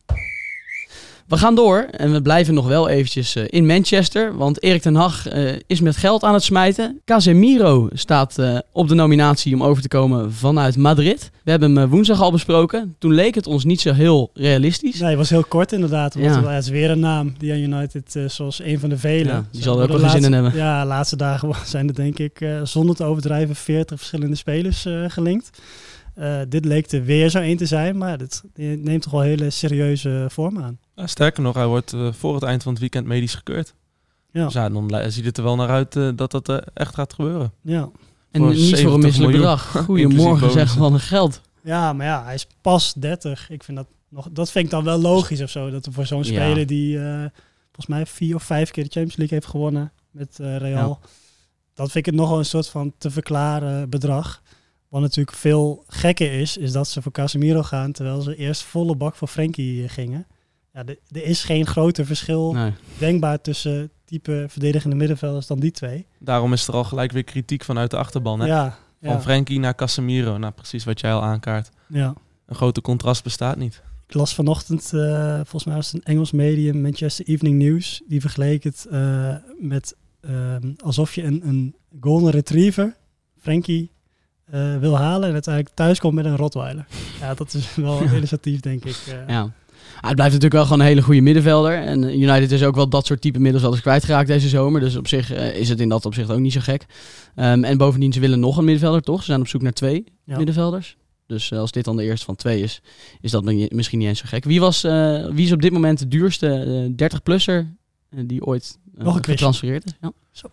We 1.28 1.36
gaan 1.36 1.54
door 1.54 1.78
en 1.90 2.12
we 2.12 2.22
blijven 2.22 2.54
nog 2.54 2.66
wel 2.66 2.88
eventjes 2.88 3.36
eh, 3.36 3.44
in 3.46 3.66
Manchester. 3.66 4.36
Want 4.36 4.62
Erik 4.62 4.82
ten 4.82 4.94
Hag 4.94 5.28
eh, 5.28 5.52
is 5.66 5.80
met 5.80 5.96
geld 5.96 6.22
aan 6.22 6.34
het 6.34 6.42
smijten. 6.42 7.00
Casemiro 7.04 7.88
staat 7.92 8.38
eh, 8.38 8.58
op 8.72 8.88
de 8.88 8.94
nominatie 8.94 9.54
om 9.54 9.62
over 9.62 9.82
te 9.82 9.88
komen 9.88 10.32
vanuit 10.32 10.76
Madrid. 10.76 11.30
We 11.44 11.50
hebben 11.50 11.76
hem 11.76 11.88
woensdag 11.88 12.20
al 12.20 12.30
besproken. 12.30 12.94
Toen 12.98 13.12
leek 13.12 13.34
het 13.34 13.46
ons 13.46 13.64
niet 13.64 13.80
zo 13.80 13.92
heel 13.92 14.30
realistisch. 14.34 15.00
Nee, 15.00 15.08
het 15.08 15.18
was 15.18 15.30
heel 15.30 15.44
kort 15.44 15.72
inderdaad. 15.72 16.14
Want 16.14 16.26
Ja. 16.26 16.48
het 16.48 16.62
is 16.64 16.70
weer 16.70 16.90
een 16.90 17.00
naam 17.00 17.34
die 17.38 17.52
aan 17.52 17.58
United, 17.58 18.16
zoals 18.26 18.62
een 18.62 18.78
van 18.78 18.88
de 18.88 18.98
vele. 18.98 19.28
Ja, 19.28 19.44
die 19.50 19.62
zal 19.62 19.80
er 19.82 19.92
ook 19.92 19.98
wel 20.00 20.10
zin 20.10 20.24
in 20.24 20.32
hebben. 20.32 20.54
Ja, 20.54 20.80
de 20.80 20.86
laatste 20.86 21.16
dagen 21.16 21.50
zijn 21.66 21.88
er 21.88 21.94
denk 21.94 22.18
ik, 22.18 22.46
zonder 22.62 22.96
te 22.96 23.04
overdrijven, 23.04 23.56
40 23.56 23.98
verschillende 23.98 24.36
spelers 24.36 24.86
gelinkt. 25.08 25.50
Dit 26.48 26.64
leek 26.64 26.92
er 26.92 27.04
weer 27.04 27.28
zo 27.30 27.38
één 27.38 27.56
te 27.56 27.66
zijn, 27.66 27.98
maar 27.98 28.18
dit 28.18 28.42
neemt 28.54 29.02
toch 29.02 29.12
wel 29.12 29.20
hele 29.20 29.50
serieuze 29.50 30.26
vorm 30.28 30.58
aan. 30.62 30.78
Ja, 30.96 31.06
sterker 31.06 31.42
nog, 31.42 31.54
hij 31.54 31.66
wordt 31.66 31.92
eh, 31.92 32.12
voor 32.12 32.34
het 32.34 32.42
eind 32.42 32.62
van 32.62 32.72
het 32.72 32.80
weekend 32.80 33.06
medisch 33.06 33.34
gekeurd. 33.34 33.74
Ja, 34.30 34.44
Dus 34.44 34.52
ja, 34.54 34.68
dan 34.68 35.12
ziet 35.12 35.24
het 35.24 35.36
er 35.36 35.42
wel 35.44 35.56
naar 35.56 35.68
uit 35.68 35.96
eh, 35.96 36.08
dat 36.16 36.30
dat 36.30 36.48
eh, 36.48 36.56
echt 36.74 36.94
gaat 36.94 37.12
gebeuren. 37.12 37.52
ja. 37.62 37.90
En 38.30 38.40
voor 38.40 38.50
niet 38.50 38.58
voor 38.58 38.68
70 38.68 38.94
een 38.94 39.00
misselijk 39.00 39.32
miljoen. 39.32 39.50
bedrag. 39.56 39.70
Goedemorgen 39.84 40.30
Inclusief 40.32 40.40
zeg, 40.40 40.54
bonussen. 40.54 40.80
wat 40.80 40.92
een 40.92 41.00
geld. 41.00 41.40
ja, 41.62 41.92
maar 41.92 42.06
ja, 42.06 42.24
hij 42.24 42.34
is 42.34 42.46
pas 42.60 42.92
30. 42.94 43.50
Ik 43.50 43.62
vind 43.64 43.76
dat, 43.76 43.86
nog, 44.08 44.28
dat 44.32 44.50
vind 44.50 44.64
ik 44.64 44.70
dan 44.70 44.84
wel 44.84 44.98
logisch 44.98 45.40
of 45.42 45.50
zo. 45.50 45.70
Dat 45.70 45.86
er 45.86 45.92
voor 45.92 46.06
zo'n 46.06 46.18
Ja. 46.18 46.24
speler 46.24 46.66
die 46.66 46.98
eh, 46.98 47.18
volgens 47.64 47.86
mij 47.86 48.06
vier 48.06 48.34
of 48.34 48.42
vijf 48.42 48.70
keer 48.70 48.84
de 48.84 48.90
Champions 48.90 49.16
League 49.18 49.38
heeft 49.38 49.50
gewonnen 49.50 49.92
met 50.10 50.36
Real. 50.38 51.00
Dat 51.74 51.90
vind 51.90 52.06
ik 52.06 52.12
het 52.12 52.20
nogal 52.20 52.38
een 52.38 52.44
soort 52.44 52.68
van 52.68 52.92
te 52.98 53.10
verklaren 53.10 53.90
bedrag. 53.90 54.42
Wat 54.88 55.00
natuurlijk 55.00 55.36
veel 55.36 55.84
gekker 55.86 56.32
is, 56.40 56.56
is 56.56 56.72
dat 56.72 56.88
ze 56.88 57.02
voor 57.02 57.12
Casemiro 57.12 57.62
gaan 57.62 57.92
terwijl 57.92 58.20
ze 58.20 58.36
eerst 58.36 58.62
volle 58.62 58.96
bak 58.96 59.14
voor 59.16 59.28
Frenkie 59.28 59.88
gingen. 59.88 60.26
Ja, 60.74 60.84
er 60.86 61.24
is 61.24 61.44
geen 61.44 61.66
groter 61.66 62.06
verschil 62.06 62.52
Nee. 62.52 62.72
denkbaar 62.98 63.40
tussen 63.40 63.90
type 64.04 64.44
verdedigende 64.48 64.96
middenvelders 64.96 65.46
dan 65.46 65.60
die 65.60 65.70
twee. 65.70 66.06
Daarom 66.18 66.52
is 66.52 66.66
er 66.68 66.74
al 66.74 66.84
gelijk 66.84 67.12
weer 67.12 67.24
kritiek 67.24 67.64
vanuit 67.64 67.90
de 67.90 67.96
achterban. 67.96 68.40
Hè? 68.40 68.46
Ja, 68.46 68.78
Van 69.02 69.12
ja, 69.12 69.20
Frenkie 69.20 69.58
naar 69.58 69.74
Casemiro. 69.74 70.38
Nou, 70.38 70.52
precies 70.52 70.84
wat 70.84 71.00
jij 71.00 71.12
al 71.12 71.22
aankaart. 71.22 71.70
ja. 71.88 72.14
Een 72.46 72.54
grote 72.56 72.80
contrast 72.80 73.22
bestaat 73.22 73.56
niet. 73.56 73.82
Ik 74.06 74.14
las 74.14 74.34
vanochtend, 74.34 74.92
eh, 74.92 75.34
volgens 75.34 75.64
mij 75.64 75.74
was 75.74 75.86
het 75.86 75.94
een 75.94 76.14
Engels 76.14 76.32
medium, 76.32 76.80
Manchester 76.80 77.26
Evening 77.26 77.58
News. 77.58 78.02
Die 78.06 78.20
vergeleek 78.20 78.64
het 78.64 78.86
eh, 78.90 79.34
met 79.60 79.96
ehm, 80.20 80.72
alsof 80.84 81.14
je 81.14 81.22
een, 81.22 81.48
een 81.48 81.74
golden 82.00 82.30
retriever, 82.30 82.96
Frankie, 83.40 83.90
eh, 84.44 84.76
wil 84.78 84.96
halen 84.98 85.26
en 85.28 85.32
uiteindelijk 85.32 85.74
thuis 85.74 85.98
komt 86.00 86.14
met 86.14 86.24
een 86.24 86.36
Rottweiler. 86.36 86.86
Ja, 87.20 87.34
dat 87.34 87.54
is 87.54 87.74
wel 87.74 88.02
illustratief, 88.14 88.60
denk 88.60 88.84
ik. 88.84 88.96
Ja. 89.26 89.52
Het 90.06 90.14
blijft 90.14 90.32
natuurlijk 90.32 90.52
wel 90.52 90.62
gewoon 90.64 90.80
een 90.80 90.86
hele 90.86 91.02
goede 91.02 91.20
middenvelder. 91.20 91.78
En 91.78 92.04
eh, 92.04 92.14
United 92.20 92.50
is 92.52 92.62
ook 92.64 92.74
wel 92.74 92.88
dat 92.88 93.06
soort 93.06 93.20
type 93.20 93.38
middenvelders 93.38 93.82
kwijtgeraakt 93.82 94.28
deze 94.28 94.48
zomer. 94.48 94.80
Dus 94.80 94.96
op 94.96 95.08
zich 95.08 95.32
eh, 95.32 95.56
is 95.56 95.68
het 95.68 95.80
in 95.80 95.88
dat 95.88 96.06
opzicht 96.06 96.30
ook 96.30 96.38
niet 96.38 96.52
zo 96.52 96.60
gek. 96.60 96.86
Ehm, 97.34 97.64
en 97.64 97.78
bovendien, 97.78 98.12
ze 98.12 98.20
willen 98.20 98.40
nog 98.40 98.56
een 98.56 98.64
middenvelder, 98.64 99.02
toch? 99.02 99.18
Ze 99.20 99.24
zijn 99.24 99.40
op 99.40 99.48
zoek 99.48 99.62
naar 99.62 99.72
twee 99.72 100.04
Ja. 100.24 100.36
middenvelders. 100.36 100.96
Dus 101.26 101.50
eh, 101.50 101.58
als 101.58 101.72
dit 101.72 101.84
dan 101.84 101.96
de 101.96 102.02
eerste 102.04 102.24
van 102.24 102.36
twee 102.36 102.62
is, 102.62 102.80
is 103.20 103.30
dat 103.30 103.44
mi- 103.44 103.68
misschien 103.70 103.98
niet 103.98 104.08
eens 104.08 104.18
zo 104.18 104.24
gek. 104.28 104.44
Wie, 104.44 104.60
was, 104.60 104.80
wie 105.32 105.44
is 105.44 105.52
op 105.52 105.62
dit 105.62 105.72
moment 105.72 105.98
de 105.98 106.08
duurste 106.08 106.92
30-plusser 106.96 107.66
die 108.24 108.44
ooit 108.46 108.78
quizje. 108.98 109.20
getransfereerd 109.22 109.84
is? 109.84 109.92
Ja. 110.00 110.12
Zo. 110.32 110.48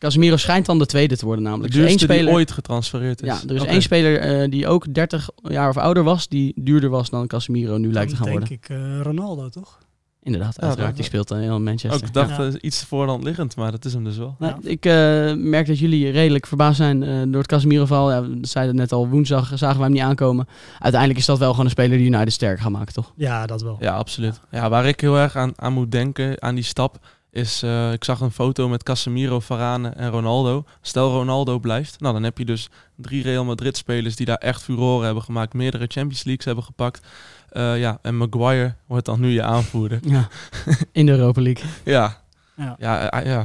Casemiro 0.00 0.36
schijnt 0.36 0.66
dan 0.66 0.78
de 0.78 0.86
tweede 0.86 1.16
te 1.16 1.24
worden 1.24 1.44
De 1.44 1.50
namelijk. 1.50 1.74
Er 1.74 1.80
is 1.80 1.86
één 1.88 1.96
duurste 1.96 2.12
die 2.12 2.22
speler, 2.22 2.38
ooit 2.38 2.50
getransfereerd 2.52 3.22
is. 3.22 3.28
ja, 3.28 3.38
er 3.48 3.54
is 3.54 3.64
één 3.64 3.82
speler 3.82 4.18
eh, 4.18 4.50
die 4.50 4.66
ook 4.66 4.94
30 4.94 5.28
jaar 5.42 5.68
of 5.68 5.76
ouder 5.76 6.02
was, 6.02 6.28
die 6.28 6.52
duurder 6.56 6.90
was 6.90 7.10
dan 7.10 7.26
Casemiro 7.26 7.76
nu 7.76 7.92
lijkt 7.92 8.10
te 8.10 8.16
gaan 8.16 8.24
Dan 8.24 8.32
worden. 8.38 8.48
denk 8.48 8.64
ik 8.64 8.76
eh, 8.96 9.00
Ronaldo, 9.02 9.48
toch? 9.48 9.78
Inderdaad, 10.22 10.56
Ja, 10.60 10.66
uiteraard. 10.66 10.96
Die 10.96 11.04
speelt 11.04 11.28
dan 11.28 11.38
in 11.38 11.62
Manchester. 11.62 11.92
Ook 12.00 12.06
ik 12.06 12.12
dacht 12.12 12.36
Ja. 12.36 12.46
eh, 12.46 12.52
iets 12.60 12.84
voorhand 12.84 13.24
liggend, 13.24 13.56
maar 13.56 13.70
dat 13.70 13.84
is 13.84 13.92
hem 13.92 14.04
dus 14.04 14.16
wel. 14.16 14.36
Nee, 14.38 14.50
Ja. 14.50 14.58
Ik 14.62 14.84
eh, 14.86 14.92
merk 15.36 15.66
dat 15.66 15.78
jullie 15.78 16.10
redelijk 16.10 16.46
verbaasd 16.46 16.76
zijn 16.76 17.02
eh, 17.02 17.08
door 17.26 17.38
het 17.38 17.46
Casemiro-val. 17.46 18.10
Ja, 18.10 18.22
we 18.22 18.38
zeiden 18.40 18.74
het 18.78 18.82
net 18.90 18.92
al, 18.98 19.08
woensdag 19.08 19.52
zagen 19.54 19.76
we 19.76 19.82
hem 19.82 19.92
niet 19.92 20.02
aankomen. 20.02 20.46
Uiteindelijk 20.78 21.20
is 21.20 21.26
dat 21.26 21.38
wel 21.38 21.50
gewoon 21.50 21.64
een 21.64 21.70
speler 21.70 21.98
die 21.98 22.06
United 22.06 22.32
sterk 22.32 22.60
gaat 22.60 22.70
maken, 22.70 22.92
toch? 22.92 23.12
Ja, 23.16 23.46
dat 23.46 23.62
wel. 23.62 23.76
Ja, 23.80 23.94
absoluut. 23.96 24.40
Ja, 24.50 24.68
waar 24.68 24.86
ik 24.86 25.00
heel 25.00 25.16
erg 25.18 25.36
aan, 25.36 25.52
aan 25.56 25.72
moet 25.72 25.90
denken, 25.92 26.42
aan 26.42 26.54
die 26.54 26.64
stap, 26.64 26.98
is... 27.30 27.62
eh, 27.62 27.92
ik 27.92 28.04
zag 28.04 28.20
een 28.20 28.30
foto 28.30 28.68
met 28.68 28.82
Casemiro, 28.82 29.40
Varane 29.40 29.88
en 29.88 30.10
Ronaldo. 30.10 30.64
Stel 30.80 31.10
Ronaldo 31.12 31.58
blijft, 31.58 32.00
nou 32.00 32.14
dan 32.14 32.22
heb 32.22 32.38
je 32.38 32.44
dus 32.44 32.68
drie 32.96 33.22
Real 33.22 33.44
Madrid-spelers 33.44 34.16
die 34.16 34.26
daar 34.26 34.36
echt 34.36 34.62
furoren 34.62 35.04
hebben 35.04 35.22
gemaakt. 35.22 35.54
Meerdere 35.54 35.84
Champions 35.88 36.24
Leagues 36.24 36.44
hebben 36.44 36.64
gepakt. 36.64 37.06
Eh, 37.50 37.78
ja, 37.78 37.98
en 38.02 38.16
Maguire 38.16 38.74
wordt 38.86 39.06
dan 39.06 39.20
nu 39.20 39.28
je 39.28 39.42
aanvoerder. 39.42 39.98
Ja. 40.02 40.28
In 40.92 41.06
de 41.06 41.12
Europa 41.12 41.40
League. 41.42 41.64
Ja, 41.84 42.20
Ja. 42.56 42.76
ja, 42.78 43.10
eh, 43.10 43.26
ja. 43.26 43.38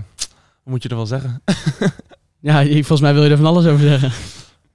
Wat 0.64 0.74
moet 0.74 0.84
je 0.84 0.90
er 0.90 0.96
wel 0.96 1.06
zeggen? 1.06 1.42
Ja, 2.40 2.64
volgens 2.66 3.02
mij 3.02 3.14
wil 3.14 3.24
je 3.24 3.30
er 3.30 3.38
van 3.38 3.46
alles 3.46 3.66
over 3.66 3.88
zeggen. 3.88 4.12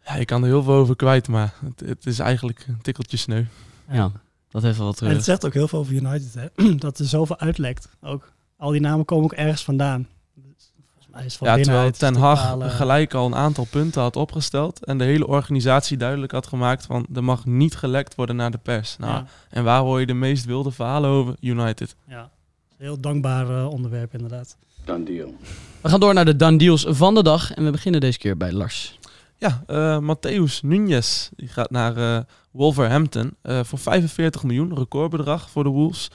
Ja, 0.07 0.17
je 0.17 0.25
kan 0.25 0.43
er 0.43 0.49
heel 0.49 0.63
veel 0.63 0.75
over 0.75 0.97
kwijt, 0.97 1.29
maar 1.29 1.53
het, 1.65 1.89
het 1.89 2.07
is 2.07 2.19
eigenlijk 2.19 2.65
een 2.69 2.79
tikkeltje 2.83 3.17
sneu. 3.17 3.43
Ja, 3.91 4.13
dat 4.51 4.63
heeft 4.63 4.77
wel 4.79 4.87
wat 4.87 5.01
En 5.01 5.05
het 5.07 5.13
terug. 5.13 5.25
zegt 5.25 5.47
ook 5.47 5.53
heel 5.55 5.69
veel 5.69 5.79
over 5.79 5.93
United, 5.95 6.35
hè? 6.35 6.75
dat 6.85 6.99
er 6.99 7.05
zoveel 7.07 7.39
uitlekt. 7.39 7.89
Ook. 8.03 8.33
Al 8.61 8.71
die 8.71 8.81
namen 8.81 9.05
komen 9.05 9.25
ook 9.25 9.33
ergens 9.33 9.65
vandaan. 9.65 10.09
Dus 10.35 10.73
volgens 10.87 11.15
mij 11.15 11.25
is 11.25 11.37
van 11.37 11.49
Ja, 11.49 11.57
terwijl 11.57 11.91
Ten 11.91 12.13
te 12.13 12.19
Hag 12.19 12.77
gelijk 12.77 13.15
al 13.15 13.27
een 13.27 13.35
aantal 13.35 13.67
punten 13.71 14.03
had 14.03 14.17
opgesteld 14.17 14.85
en 14.85 14.99
de 14.99 15.05
hele 15.05 15.27
organisatie 15.27 15.97
duidelijk 15.97 16.33
had 16.33 16.47
gemaakt 16.47 16.87
van 16.87 17.07
er 17.15 17.25
mag 17.25 17.47
niet 17.47 17.77
gelekt 17.77 18.15
worden 18.15 18.37
naar 18.37 18.51
de 18.51 18.59
pers. 18.59 18.97
Nou, 18.99 19.13
Ja, 19.13 19.27
En 19.51 19.65
waar 19.65 19.81
hoor 19.81 20.01
je 20.01 20.07
de 20.07 20.15
meest 20.15 20.45
wilde 20.45 20.71
verhalen 20.71 21.11
over? 21.11 21.37
United. 21.41 21.97
ja. 22.09 22.31
Heel 22.77 23.01
dankbaar 23.01 23.49
eh, 23.49 23.69
onderwerp 23.69 24.13
inderdaad. 24.13 24.57
Done 24.85 25.05
deal. 25.05 25.35
We 25.81 25.89
gaan 25.89 26.01
door 26.01 26.15
naar 26.15 26.25
de 26.25 26.37
done 26.37 26.59
deals 26.59 26.85
van 26.89 27.15
de 27.15 27.23
dag. 27.23 27.53
En 27.53 27.65
we 27.65 27.71
beginnen 27.71 28.01
deze 28.01 28.19
keer 28.19 28.37
bij 28.37 28.53
Lars. 28.53 28.99
Ja, 29.37 29.63
eh 29.67 29.99
Matthäus 29.99 30.61
Nunes 30.63 31.31
die 31.37 31.49
gaat 31.49 31.71
naar 31.71 31.97
eh, 31.97 32.21
Wolverhampton 32.51 33.37
eh, 33.43 33.61
voor 33.65 33.79
45 33.79 34.43
miljoen, 34.43 34.75
recordbedrag 34.75 35.51
voor 35.51 35.65
de 35.65 35.71
Wolves. 35.71 36.11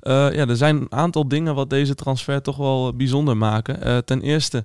Eh, 0.00 0.32
ja, 0.32 0.46
er 0.46 0.56
zijn 0.56 0.76
een 0.76 0.92
aantal 0.92 1.28
dingen 1.28 1.54
wat 1.54 1.70
deze 1.70 1.94
transfer 1.94 2.42
toch 2.42 2.56
wel 2.56 2.96
bijzonder 2.96 3.36
maken. 3.36 3.82
Eh, 3.82 3.98
ten 3.98 4.20
eerste 4.20 4.64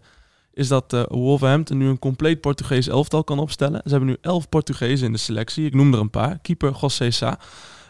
is 0.53 0.67
dat 0.67 0.93
eh, 0.93 1.03
Wolverhampton 1.07 1.77
nu 1.77 1.87
een 1.87 1.99
compleet 1.99 2.41
Portugees 2.41 2.87
elftal 2.87 3.23
kan 3.23 3.39
opstellen. 3.39 3.81
Ze 3.83 3.89
hebben 3.89 4.09
nu 4.09 4.17
11 4.21 4.49
Portugezen 4.49 5.05
in 5.05 5.11
de 5.11 5.17
selectie. 5.17 5.65
Ik 5.65 5.73
noem 5.73 5.93
er 5.93 5.99
een 5.99 6.09
paar. 6.09 6.39
Keeper 6.41 6.73
José 6.81 7.11
Sa, 7.11 7.39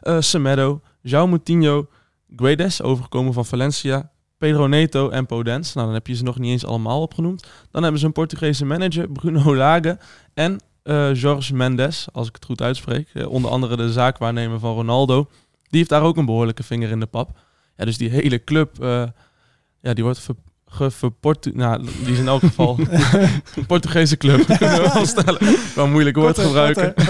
eh 0.02 0.20
Semedo, 0.20 0.82
João 1.02 1.30
Moutinho, 1.30 1.88
Guedes, 2.36 2.82
overgekomen 2.82 3.34
van 3.34 3.46
Valencia, 3.46 4.12
Pedro 4.38 4.68
Neto 4.68 5.10
en 5.10 5.26
Podence. 5.26 5.72
Nou, 5.74 5.86
dan 5.86 5.96
heb 5.96 6.08
je 6.08 6.16
ze 6.16 6.24
nog 6.24 6.40
niet 6.40 6.52
eens 6.52 6.66
allemaal 6.66 7.02
opgenoemd. 7.02 7.48
Dan 7.72 7.84
hebben 7.84 8.00
ze 8.00 8.06
een 8.06 8.12
Portugese 8.12 8.66
manager, 8.66 9.10
Bruno 9.12 9.56
Lage, 9.56 9.98
en 10.34 10.60
eh 10.84 11.14
Jorge 11.14 11.56
Mendes, 11.56 12.08
als 12.12 12.28
ik 12.28 12.36
het 12.36 12.46
goed 12.46 12.62
uitspreek. 12.62 13.10
Eh, 13.14 13.30
onder 13.30 13.52
andere 13.52 13.76
de 13.76 13.92
zaakwaarnemer 13.92 14.60
van 14.60 14.74
Ronaldo. 14.74 15.30
Die 15.74 15.82
heeft 15.82 15.94
daar 15.94 16.08
ook 16.08 16.18
een 16.18 16.26
behoorlijke 16.26 16.64
vinger 16.64 16.90
in 16.90 17.00
de 17.00 17.06
pap. 17.06 17.40
Ja, 17.78 17.86
dus 17.86 17.98
die 17.98 18.10
hele 18.10 18.44
club, 18.44 18.82
eh, 18.84 19.04
ja, 19.82 19.94
die 19.94 20.04
wordt 20.04 20.20
ver, 20.20 20.36
geverportu... 20.68 21.52
Nou, 21.56 21.84
die 21.84 22.14
is 22.14 22.20
in 22.20 22.28
elk 22.28 22.42
geval 22.50 22.80
een 23.56 23.66
Portugese 23.66 24.18
club. 24.18 24.46
Kunnen 24.58 24.82
we 24.82 24.92
wel 24.94 25.06
stellen. 25.06 25.58
Wel 25.76 25.88
moeilijk 25.88 26.16
woord 26.16 26.40
gebruiken. 26.40 26.94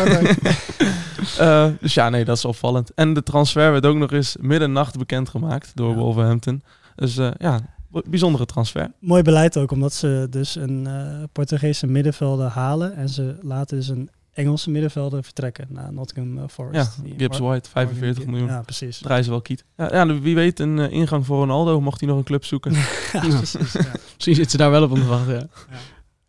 Eh, 1.37 1.67
dus 1.79 1.93
ja, 1.93 2.09
nee, 2.09 2.25
dat 2.25 2.37
is 2.37 2.45
opvallend. 2.45 2.93
En 2.93 3.13
de 3.13 3.23
transfer 3.23 3.71
werd 3.71 3.85
ook 3.85 3.95
nog 3.95 4.11
eens 4.11 4.35
middernacht 4.39 4.97
bekendgemaakt 4.97 5.71
door 5.75 5.89
Ja. 5.89 5.95
Wolverhampton. 5.95 6.63
Dus 6.95 7.17
eh, 7.17 7.31
ja, 7.37 7.59
bijzondere 8.05 8.45
transfer. 8.45 8.91
Mooi 8.99 9.21
beleid 9.21 9.57
ook, 9.57 9.71
omdat 9.71 9.93
ze 9.93 10.27
dus 10.29 10.55
een 10.55 10.87
Portugese 11.31 11.87
middenvelder 11.87 12.47
halen. 12.47 12.95
En 12.95 13.09
ze 13.09 13.35
laten 13.41 13.77
dus 13.77 13.87
een 13.87 14.09
Engelse 14.33 14.69
middenvelder 14.69 15.23
vertrekken 15.23 15.67
naar 15.69 15.93
Nottingham 15.93 16.37
eh, 16.37 16.49
Forest. 16.49 16.95
Ja, 16.97 17.03
Die- 17.03 17.13
Gibbs 17.17 17.39
White, 17.39 17.69
45 17.69 18.25
miljoen. 18.25 18.47
Ja, 18.47 18.61
precies. 18.61 18.97
Draaien 18.97 19.23
ze 19.23 19.29
wel 19.29 19.41
kiet. 19.41 19.65
Ja, 19.77 19.89
ja, 19.95 20.19
wie 20.19 20.35
weet 20.35 20.59
een 20.59 20.79
eh, 20.79 20.91
ingang 20.91 21.25
voor 21.25 21.37
Ronaldo, 21.39 21.81
mocht 21.81 21.99
hij 21.99 22.09
nog 22.09 22.17
een 22.17 22.23
club 22.23 22.45
zoeken. 22.45 22.71
Ja, 23.13 23.19
precies. 23.37 23.71
Ja. 23.73 23.91
Misschien 24.15 24.35
zit 24.35 24.51
ze 24.51 24.57
daar 24.57 24.71
wel 24.71 24.83
op 24.83 24.91
om 24.91 24.99
te 24.99 25.05
wachten. 25.05 25.33
Ja. 25.33 25.47
Ja. 25.71 25.77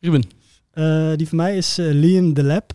Ruben. 0.01 0.23
Eh, 0.71 1.17
die 1.17 1.29
van 1.29 1.37
mij 1.37 1.57
is 1.57 1.79
eh, 1.79 1.87
Liam 1.93 2.33
Delap. 2.35 2.73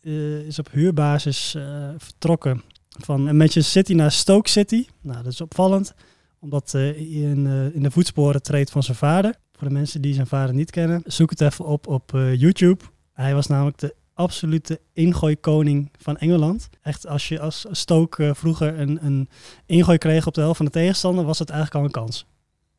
eh, 0.00 0.38
is 0.40 0.58
op 0.58 0.68
huurbasis 0.70 1.54
eh, 1.54 1.88
vertrokken 1.98 2.62
van 2.88 3.22
Manchester 3.36 3.62
City 3.64 3.92
naar 3.94 4.12
Stoke 4.12 4.48
City. 4.48 4.86
Nou, 5.00 5.22
dat 5.22 5.32
is 5.32 5.40
opvallend, 5.40 5.94
omdat 6.40 6.72
uh, 6.76 7.00
in, 7.22 7.46
uh, 7.46 7.74
in 7.74 7.82
de 7.82 7.90
voetsporen 7.90 8.42
treedt 8.42 8.70
van 8.70 8.82
zijn 8.82 8.96
vader. 8.96 9.34
Voor 9.52 9.68
de 9.68 9.74
mensen 9.74 10.00
die 10.00 10.14
zijn 10.14 10.26
vader 10.26 10.54
niet 10.54 10.70
kennen, 10.70 11.02
zoek 11.06 11.30
het 11.30 11.40
even 11.40 11.64
op 11.64 11.86
op 11.86 12.12
uh, 12.14 12.34
YouTube. 12.34 12.84
Hij 13.12 13.34
was 13.34 13.46
namelijk 13.46 13.78
de 13.78 13.94
absolute 14.18 14.80
ingooikoning 14.92 15.90
van 15.98 16.16
Engeland. 16.16 16.68
Echt, 16.82 17.06
als 17.06 17.28
je 17.28 17.40
als 17.40 17.66
Stoke 17.70 18.32
vroeger 18.34 18.80
een, 18.80 19.04
een 19.04 19.28
ingooi 19.66 19.98
kreeg 19.98 20.26
op 20.26 20.34
de 20.34 20.40
helft 20.40 20.56
van 20.56 20.66
de 20.66 20.72
tegenstander, 20.72 21.24
was 21.24 21.38
het 21.38 21.50
eigenlijk 21.50 21.80
al 21.80 21.84
een 21.84 22.04
kans. 22.04 22.26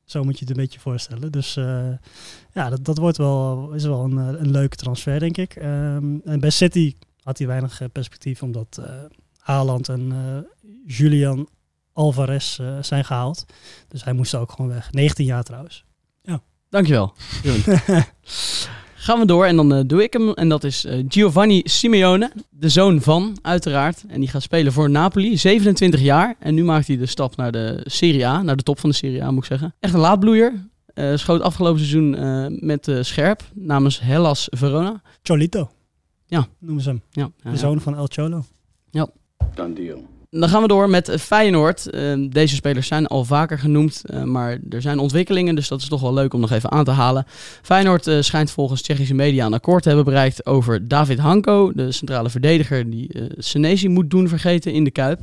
Zo 0.05 0.23
moet 0.23 0.39
je 0.39 0.45
het 0.45 0.49
een 0.49 0.63
beetje 0.63 0.79
voorstellen. 0.79 1.31
Dus 1.31 1.53
ja, 2.53 2.69
dat, 2.69 2.85
dat 2.85 2.97
wordt 2.97 3.17
wel, 3.17 3.71
is 3.71 3.83
wel 3.83 4.03
een, 4.03 4.17
een 4.17 4.51
leuke 4.51 4.75
transfer, 4.75 5.19
denk 5.19 5.37
ik. 5.37 5.55
Um, 5.55 6.21
en 6.25 6.39
bij 6.39 6.49
City 6.49 6.95
had 7.23 7.37
hij 7.37 7.47
weinig 7.47 7.81
perspectief, 7.91 8.43
omdat 8.43 8.79
Haaland 9.49 9.89
en 9.89 10.11
uh, 10.11 10.69
Julian 10.85 11.47
Alvarez 11.93 12.59
uh, 12.59 12.77
zijn 12.81 13.05
gehaald. 13.05 13.45
Dus 13.87 14.03
hij 14.03 14.13
moest 14.13 14.35
ook 14.35 14.51
gewoon 14.51 14.71
weg. 14.71 14.91
19 14.91 15.25
jaar 15.25 15.43
trouwens. 15.43 15.85
Ja. 16.21 16.41
Dankjewel. 16.69 17.13
Gaan 19.09 19.19
we 19.19 19.25
door 19.25 19.45
en 19.45 19.55
dan 19.55 19.73
uh, 19.73 19.79
doe 19.85 20.03
ik 20.03 20.13
hem. 20.13 20.33
En 20.33 20.49
dat 20.49 20.63
is 20.63 20.85
Giovanni 21.07 21.61
Simeone, 21.63 22.31
de 22.49 22.69
zoon 22.69 23.01
van, 23.01 23.37
uiteraard. 23.41 24.03
En 24.07 24.19
die 24.19 24.29
gaat 24.29 24.41
spelen 24.41 24.73
voor 24.73 24.89
Napoli, 24.89 25.37
27 25.37 26.01
jaar. 26.01 26.35
En 26.39 26.53
nu 26.53 26.63
maakt 26.63 26.87
hij 26.87 26.97
de 26.97 27.05
stap 27.05 27.35
naar 27.35 27.51
de 27.51 27.81
Serie 27.83 28.27
A, 28.27 28.41
naar 28.41 28.55
de 28.55 28.63
top 28.63 28.79
van 28.79 28.89
de 28.89 28.95
Serie 28.95 29.23
A 29.23 29.31
moet 29.31 29.43
ik 29.43 29.49
zeggen. 29.49 29.75
Echt 29.79 29.93
een 29.93 29.99
laadbloeier. 29.99 30.53
schoot 31.15 31.41
afgelopen 31.41 31.79
seizoen 31.79 32.09
met 32.65 32.91
scherp 33.01 33.41
namens 33.53 33.99
Hellas 33.99 34.47
Verona. 34.49 35.01
Cholito. 35.23 35.69
Ja. 36.25 36.47
Noemen 36.59 36.83
ze 36.83 36.89
hem. 36.89 37.01
Ja, 37.11 37.31
ja, 37.43 37.51
de 37.51 37.57
zoon 37.57 37.81
van 37.81 37.95
El 37.95 38.07
Cholo. 38.09 38.43
Ja. 38.89 39.09
Done 39.55 39.73
deal. 39.73 40.18
Dan 40.31 40.49
gaan 40.49 40.61
we 40.61 40.67
door 40.67 40.89
met 40.89 41.11
Feyenoord. 41.19 41.93
Uh, 41.93 42.29
deze 42.29 42.55
spelers 42.55 42.87
zijn 42.87 43.07
al 43.07 43.25
vaker 43.25 43.59
genoemd, 43.59 44.01
uh, 44.05 44.23
maar 44.23 44.57
er 44.69 44.81
zijn 44.81 44.99
ontwikkelingen, 44.99 45.55
dus 45.55 45.67
dat 45.67 45.81
is 45.81 45.87
toch 45.87 46.01
wel 46.01 46.13
leuk 46.13 46.33
om 46.33 46.39
nog 46.39 46.51
even 46.51 46.71
aan 46.71 46.83
te 46.83 46.91
halen. 46.91 47.25
Feyenoord 47.61 48.07
uh, 48.07 48.21
schijnt 48.21 48.51
volgens 48.51 48.81
Tsjechische 48.81 49.13
media 49.13 49.45
een 49.45 49.53
akkoord 49.53 49.81
te 49.81 49.87
hebben 49.87 50.05
bereikt 50.05 50.45
over 50.45 50.87
David 50.87 51.19
Hanko, 51.19 51.71
de 51.73 51.91
centrale 51.91 52.29
verdediger 52.29 52.89
die 52.89 53.19
uh, 53.19 53.29
Senesi 53.37 53.87
moet 53.87 54.09
doen 54.09 54.27
vergeten 54.27 54.73
in 54.73 54.83
de 54.83 54.91
Kuip. 54.91 55.19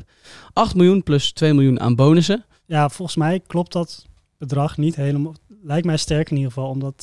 8 0.52 0.74
miljoen 0.74 1.02
plus 1.02 1.32
2 1.32 1.54
miljoen 1.54 1.80
aan 1.80 1.94
bonussen. 1.94 2.44
Ja, 2.64 2.88
volgens 2.88 3.16
mij 3.16 3.40
klopt 3.46 3.72
dat 3.72 4.06
bedrag 4.38 4.76
niet 4.76 4.96
helemaal. 4.96 5.34
Lijkt 5.62 5.86
mij 5.86 5.96
sterk 5.96 6.30
in 6.30 6.36
ieder 6.36 6.52
geval, 6.52 6.70
omdat 6.70 7.02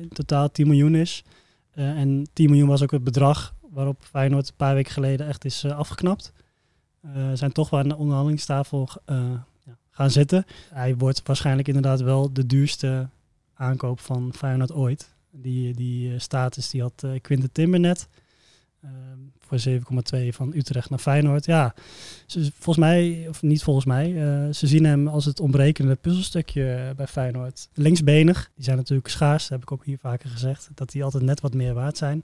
in 0.00 0.08
totaal 0.12 0.50
10 0.50 0.66
miljoen 0.66 0.94
is. 0.94 1.24
en 1.74 2.28
10 2.32 2.50
miljoen 2.50 2.68
was 2.68 2.82
ook 2.82 2.90
het 2.90 3.04
bedrag 3.04 3.54
waarop 3.70 4.02
Feyenoord 4.10 4.48
een 4.48 4.56
paar 4.56 4.74
weken 4.74 4.92
geleden 4.92 5.26
echt 5.26 5.44
is 5.44 5.64
afgeknapt. 5.64 6.32
Uh, 7.06 7.30
zijn 7.34 7.52
toch 7.52 7.70
wel 7.70 7.80
aan 7.80 7.88
de 7.88 7.96
onderhandelingstafel 7.96 8.88
uh, 9.06 9.16
ja, 9.64 9.76
gaan 9.90 10.10
zitten. 10.10 10.44
Hij 10.70 10.96
wordt 10.96 11.22
waarschijnlijk 11.24 11.68
inderdaad 11.68 12.00
wel 12.00 12.32
de 12.32 12.46
duurste 12.46 13.08
aankoop 13.54 14.00
van 14.00 14.32
Feyenoord 14.34 14.72
ooit. 14.72 15.14
Die, 15.30 15.74
die 15.74 16.12
uh, 16.12 16.18
status 16.18 16.70
die 16.70 16.82
had 16.82 17.06
Quinten 17.20 17.52
Timber 17.52 17.80
net. 17.80 18.08
voor 19.38 19.58
7,2 19.68 20.28
van 20.28 20.52
Utrecht 20.54 20.90
naar 20.90 20.98
Feyenoord. 20.98 21.44
Ja, 21.44 21.74
ze, 22.26 22.50
volgens 22.54 22.86
mij, 22.86 23.26
of 23.28 23.42
niet 23.42 23.62
volgens 23.62 23.86
mij, 23.86 24.12
ze 24.52 24.66
zien 24.66 24.84
hem 24.84 25.08
als 25.08 25.24
het 25.24 25.40
ontbrekende 25.40 25.94
puzzelstukje 25.94 26.92
bij 26.96 27.06
Feyenoord. 27.06 27.68
Linksbenig, 27.74 28.50
die 28.54 28.64
zijn 28.64 28.76
natuurlijk 28.76 29.08
schaars, 29.08 29.42
dat 29.42 29.50
heb 29.50 29.62
ik 29.62 29.72
ook 29.72 29.84
hier 29.84 29.98
vaker 29.98 30.30
gezegd. 30.30 30.70
Dat 30.74 30.90
die 30.90 31.04
altijd 31.04 31.22
net 31.22 31.40
wat 31.40 31.54
meer 31.54 31.74
waard 31.74 31.96
zijn. 31.96 32.22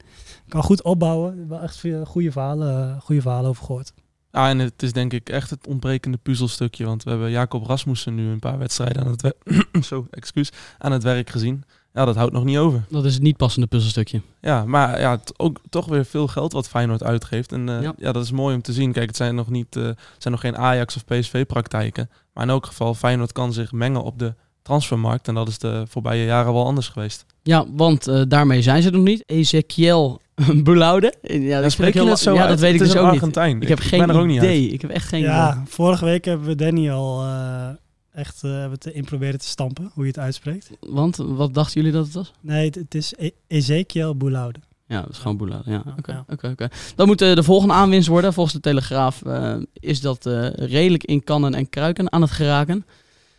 Kan 0.48 0.62
goed 0.62 0.82
opbouwen, 0.82 1.62
echt 1.62 1.84
goede 2.04 2.32
verhalen, 2.32 3.00
goede 3.00 3.20
verhalen 3.20 3.50
over 3.50 3.64
gehoord. 3.64 3.92
Ja, 4.34 4.48
en 4.48 4.58
het 4.58 4.82
is 4.82 4.92
denk 4.92 5.12
ik 5.12 5.28
echt 5.28 5.50
het 5.50 5.66
ontbrekende 5.66 6.18
puzzelstukje. 6.22 6.84
Want 6.84 7.02
we 7.02 7.10
hebben 7.10 7.30
Jacob 7.30 7.66
Rasmussen 7.66 8.14
nu 8.14 8.30
een 8.30 8.38
paar 8.38 8.58
wedstrijden 8.58 9.04
aan 9.04 9.10
het, 9.10 9.22
we- 9.22 9.64
Zo, 9.88 10.06
excuus, 10.10 10.50
aan 10.78 10.92
het 10.92 11.02
werk 11.02 11.30
gezien. 11.30 11.64
Ja, 11.92 12.04
dat 12.04 12.16
houdt 12.16 12.32
nog 12.32 12.44
niet 12.44 12.56
over. 12.56 12.84
Dat 12.88 13.04
is 13.04 13.14
het 13.14 13.22
niet 13.22 13.36
passende 13.36 13.66
puzzelstukje. 13.66 14.20
Ja, 14.40 14.64
maar 14.64 15.00
ja, 15.00 15.20
ook 15.36 15.58
toch 15.70 15.86
weer 15.86 16.04
veel 16.04 16.26
geld 16.26 16.52
wat 16.52 16.68
Feyenoord 16.68 17.02
uitgeeft. 17.02 17.52
En 17.52 17.68
uh, 17.68 17.82
ja. 17.82 17.94
ja. 17.98 18.12
dat 18.12 18.24
is 18.24 18.30
mooi 18.30 18.54
om 18.54 18.62
te 18.62 18.72
zien. 18.72 18.92
Kijk, 18.92 19.06
het 19.06 19.16
zijn 19.16 19.34
nog, 19.34 19.50
niet, 19.50 19.76
uh, 19.76 19.84
zijn 20.18 20.32
nog 20.34 20.40
geen 20.40 20.56
Ajax 20.56 20.96
of 20.96 21.04
PSV 21.04 21.46
praktijken. 21.46 22.10
Maar 22.32 22.44
in 22.44 22.50
elk 22.50 22.66
geval, 22.66 22.94
Feyenoord 22.94 23.32
kan 23.32 23.52
zich 23.52 23.72
mengen 23.72 24.02
op 24.02 24.18
de 24.18 24.34
transfermarkt. 24.62 25.28
En 25.28 25.34
dat 25.34 25.48
is 25.48 25.58
de 25.58 25.84
voorbije 25.88 26.24
jaren 26.24 26.52
wel 26.52 26.66
anders 26.66 26.88
geweest. 26.88 27.26
Ja, 27.42 27.64
want 27.70 28.08
uh, 28.08 28.22
daarmee 28.28 28.62
zijn 28.62 28.82
ze 28.82 28.90
nog 28.90 29.02
niet. 29.02 29.22
Ezekiel 29.26 30.20
Boulaude. 30.64 31.14
Ja, 31.22 31.34
Ja, 31.34 31.60
dat 31.60 31.72
spreek 31.72 31.92
je 31.92 31.98
heel- 32.00 32.08
het 32.08 32.18
zo 32.18 32.34
Ja, 32.34 32.40
uit? 32.40 32.48
dat 32.48 32.60
weet 32.60 32.72
Het 32.72 32.80
ik 32.80 32.86
is 32.86 32.92
dus 32.92 33.00
ook 33.02 33.08
Argentijn. 33.08 33.54
niet. 33.54 33.62
Ik 33.62 33.68
heb 33.68 33.78
Ik 33.78 33.84
geen 33.84 33.98
ben 34.06 34.08
er 34.10 34.16
ook 34.20 34.26
niet 34.26 34.36
idee. 34.36 34.68
Ik 34.68 34.80
heb 34.80 34.90
echt 34.90 35.08
geen 35.08 35.20
Ja, 35.20 35.52
idee. 35.52 35.62
vorige 35.66 36.04
week 36.04 36.24
hebben 36.24 36.46
we 36.46 36.54
Danny 36.54 36.90
al 36.90 37.22
eh, 37.22 37.68
echt 38.12 38.42
uh, 38.44 38.50
hebben 38.52 38.70
het 38.82 38.86
in 38.86 39.04
proberen 39.04 39.38
te 39.38 39.46
stampen, 39.46 39.90
hoe 39.94 40.02
je 40.04 40.08
het 40.10 40.18
uitspreekt. 40.18 40.70
Want 40.80 41.16
wat 41.16 41.54
dachten 41.54 41.80
jullie 41.80 41.96
dat 41.96 42.04
het 42.04 42.14
was? 42.14 42.32
Nee, 42.40 42.64
het, 42.66 42.74
het 42.74 42.94
is 42.94 43.12
e 43.16 43.30
Ezekiel 43.46 44.16
Boulaude. 44.16 44.58
Ja, 44.86 45.00
dat 45.00 45.10
is 45.10 45.18
gewoon 45.18 45.36
Boulaude. 45.36 45.70
Ja, 45.70 45.82
oké. 45.98 46.24
Oké, 46.32 46.48
oké. 46.48 46.68
Dan 46.96 47.06
moet 47.06 47.22
uh, 47.22 47.34
de 47.34 47.42
volgende 47.42 47.74
aanwinst 47.74 48.08
worden. 48.08 48.32
Volgens 48.32 48.54
de 48.54 48.60
Telegraaf 48.60 49.22
uh, 49.26 49.56
is 49.72 50.00
dat 50.00 50.26
uh, 50.26 50.48
redelijk 50.50 51.04
in 51.04 51.24
kannen 51.24 51.54
en 51.54 51.68
kruiken 51.68 52.12
aan 52.12 52.20
het 52.22 52.30
geraken. 52.30 52.86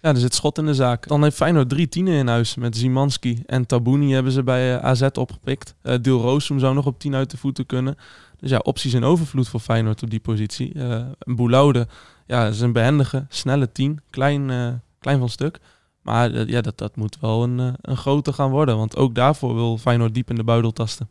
Ja, 0.06 0.12
er 0.12 0.18
zit 0.18 0.34
schot 0.34 0.58
in 0.58 0.66
de 0.66 0.74
zaak. 0.74 1.08
Dan 1.08 1.24
heeft 1.24 1.36
Feyenoord 1.36 1.70
drie 1.70 1.90
tienen 1.90 2.14
in 2.14 2.28
huis. 2.28 2.56
Met 2.56 2.78
Zimanski 2.78 3.44
en 3.46 3.66
Tabouni 3.66 4.14
hebben 4.14 4.32
ze 4.32 4.44
bij 4.44 4.76
uh, 4.76 4.84
AZ 4.84 5.02
opgepikt. 5.02 5.76
Uh, 5.84 5.96
Deel 6.02 6.22
Roosum 6.22 6.60
zou 6.60 6.74
nog 6.74 6.86
op 6.86 7.00
10 7.00 7.16
uit 7.16 7.32
de 7.32 7.38
voeten 7.38 7.66
kunnen. 7.66 7.96
Dus 8.40 8.50
ja, 8.50 8.58
opties 8.58 8.94
in 8.94 9.04
overvloed 9.04 9.48
voor 9.48 9.60
Feyenoord 9.60 10.04
op 10.04 10.10
die 10.10 10.20
positie. 10.20 10.74
Uh, 10.74 11.06
Boulaude 11.18 11.88
ja, 12.26 12.48
is 12.48 12.60
een 12.60 12.72
behendige, 12.72 13.26
snelle 13.30 13.72
tien. 13.72 14.00
Klein, 14.10 14.50
uh, 14.50 14.68
klein 15.00 15.20
van 15.20 15.30
stuk. 15.30 15.60
Maar 16.02 16.32
uh, 16.32 16.48
ja, 16.48 16.62
dat, 16.62 16.78
dat 16.78 16.96
moet 16.96 17.18
wel 17.20 17.44
een, 17.44 17.60
uh, 17.60 17.74
een 17.82 17.98
grote 17.98 18.34
gaan 18.34 18.52
worden. 18.52 18.78
Want 18.78 18.96
ook 18.96 19.16
daarvoor 19.16 19.56
wil 19.56 19.78
Feyenoord 19.78 20.14
diep 20.14 20.30
in 20.30 20.36
de 20.36 20.44
buidel 20.44 20.72
tasten. 20.72 21.10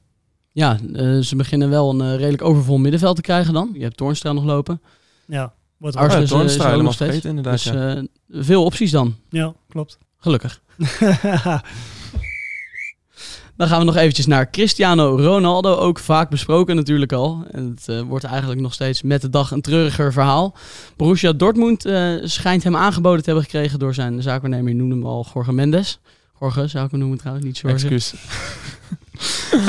Ja, 0.52 0.78
uh, 0.92 1.20
ze 1.20 1.36
beginnen 1.36 1.70
wel 1.70 1.90
een 1.90 2.12
uh, 2.12 2.16
redelijk 2.16 2.42
overvol 2.42 2.78
middenveld 2.78 3.16
te 3.16 3.22
krijgen 3.22 3.54
dan. 3.54 3.70
Je 3.72 3.82
hebt 3.82 3.96
Toornstra 3.96 4.32
nog 4.32 4.44
lopen. 4.44 4.80
Ja, 5.26 5.52
Wordt 5.84 5.98
Arsene 5.98 6.22
ja, 6.22 6.28
Toornstra 6.28 6.70
helemaal 6.70 6.92
vergeten 6.92 7.28
inderdaad. 7.28 7.52
Dus 7.52 7.64
ja. 7.64 7.96
uh, 7.96 8.02
veel 8.30 8.64
opties 8.64 8.90
dan. 8.90 9.16
Ja, 9.28 9.54
klopt. 9.68 9.98
Gelukkig. 10.18 10.60
dan 13.56 13.68
gaan 13.68 13.78
we 13.78 13.84
nog 13.84 13.96
eventjes 13.96 14.26
naar 14.26 14.50
Cristiano 14.50 15.16
Ronaldo. 15.16 15.74
Ook 15.74 15.98
vaak 15.98 16.30
besproken 16.30 16.76
natuurlijk 16.76 17.12
al. 17.12 17.44
En 17.50 17.70
het 17.70 17.88
uh, 17.88 18.00
wordt 18.00 18.24
eigenlijk 18.24 18.60
nog 18.60 18.72
steeds 18.72 19.02
met 19.02 19.20
de 19.20 19.30
dag 19.30 19.50
een 19.50 19.60
treuriger 19.60 20.12
verhaal. 20.12 20.56
Borussia 20.96 21.32
Dortmund 21.32 21.86
uh, 21.86 22.14
schijnt 22.22 22.64
hem 22.64 22.76
aangeboden 22.76 23.22
te 23.22 23.30
hebben 23.30 23.44
gekregen 23.44 23.78
door 23.78 23.94
zijn 23.94 24.22
zaakwaarnemer. 24.22 24.68
Je 24.68 24.76
noemde 24.76 24.94
hem 24.94 25.06
al 25.06 25.26
Jorge 25.34 25.52
Mendes. 25.52 25.98
Jorge 26.40 26.66
zou 26.66 26.84
ik 26.84 26.90
hem 26.90 27.00
noemen 27.00 27.18
trouwens, 27.18 27.46
niet 27.46 27.58
Jorge. 27.58 27.76
Excuus. 27.76 28.14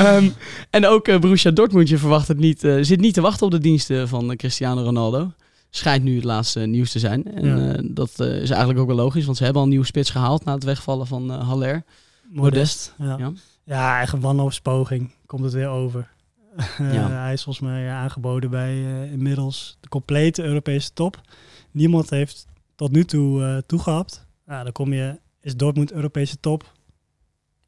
um, 0.00 0.34
en 0.70 0.86
ook 0.86 1.08
uh, 1.08 1.18
Borussia 1.18 1.50
Dortmund, 1.50 1.88
je 1.88 1.98
verwacht 1.98 2.28
het 2.28 2.38
niet, 2.38 2.64
uh, 2.64 2.78
zit 2.80 3.00
niet 3.00 3.14
te 3.14 3.20
wachten 3.20 3.46
op 3.46 3.52
de 3.52 3.58
diensten 3.58 4.08
van 4.08 4.30
uh, 4.30 4.36
Cristiano 4.36 4.82
Ronaldo. 4.82 5.30
Schijnt 5.76 6.04
nu 6.04 6.14
het 6.14 6.24
laatste 6.24 6.60
nieuws 6.60 6.92
te 6.92 6.98
zijn. 6.98 7.34
En 7.34 7.44
ja. 7.44 7.80
dat 7.82 8.18
is 8.18 8.50
eigenlijk 8.50 8.78
ook 8.78 8.86
wel 8.86 8.96
logisch, 8.96 9.24
want 9.24 9.36
ze 9.36 9.42
hebben 9.42 9.60
al 9.60 9.66
een 9.66 9.72
nieuwe 9.74 9.88
spits 9.88 10.10
gehaald 10.10 10.44
na 10.44 10.54
het 10.54 10.64
wegvallen 10.64 11.06
van 11.06 11.30
Haller. 11.30 11.84
Modest. 12.28 12.94
Ja, 12.98 13.16
ja. 13.18 13.32
ja 13.64 13.96
eigen 13.96 14.20
wanhoopspoging 14.20 15.14
komt 15.26 15.44
het 15.44 15.52
weer 15.52 15.68
over. 15.68 16.08
ja. 16.78 17.10
hij 17.10 17.32
is 17.32 17.42
volgens 17.42 17.68
mij 17.68 17.90
aangeboden 17.90 18.50
bij 18.50 18.74
uh, 18.74 19.12
inmiddels 19.12 19.76
de 19.80 19.88
complete 19.88 20.42
Europese 20.42 20.92
top. 20.92 21.20
Niemand 21.70 22.10
heeft 22.10 22.46
tot 22.74 22.92
nu 22.92 23.04
toe 23.04 23.40
uh, 23.40 23.56
toegehapt. 23.66 24.26
Nou, 24.46 24.64
dan 24.64 24.72
kom 24.72 24.92
je, 24.92 25.18
is 25.40 25.56
Dortmund 25.56 25.92
Europese 25.92 26.40
top. 26.40 26.72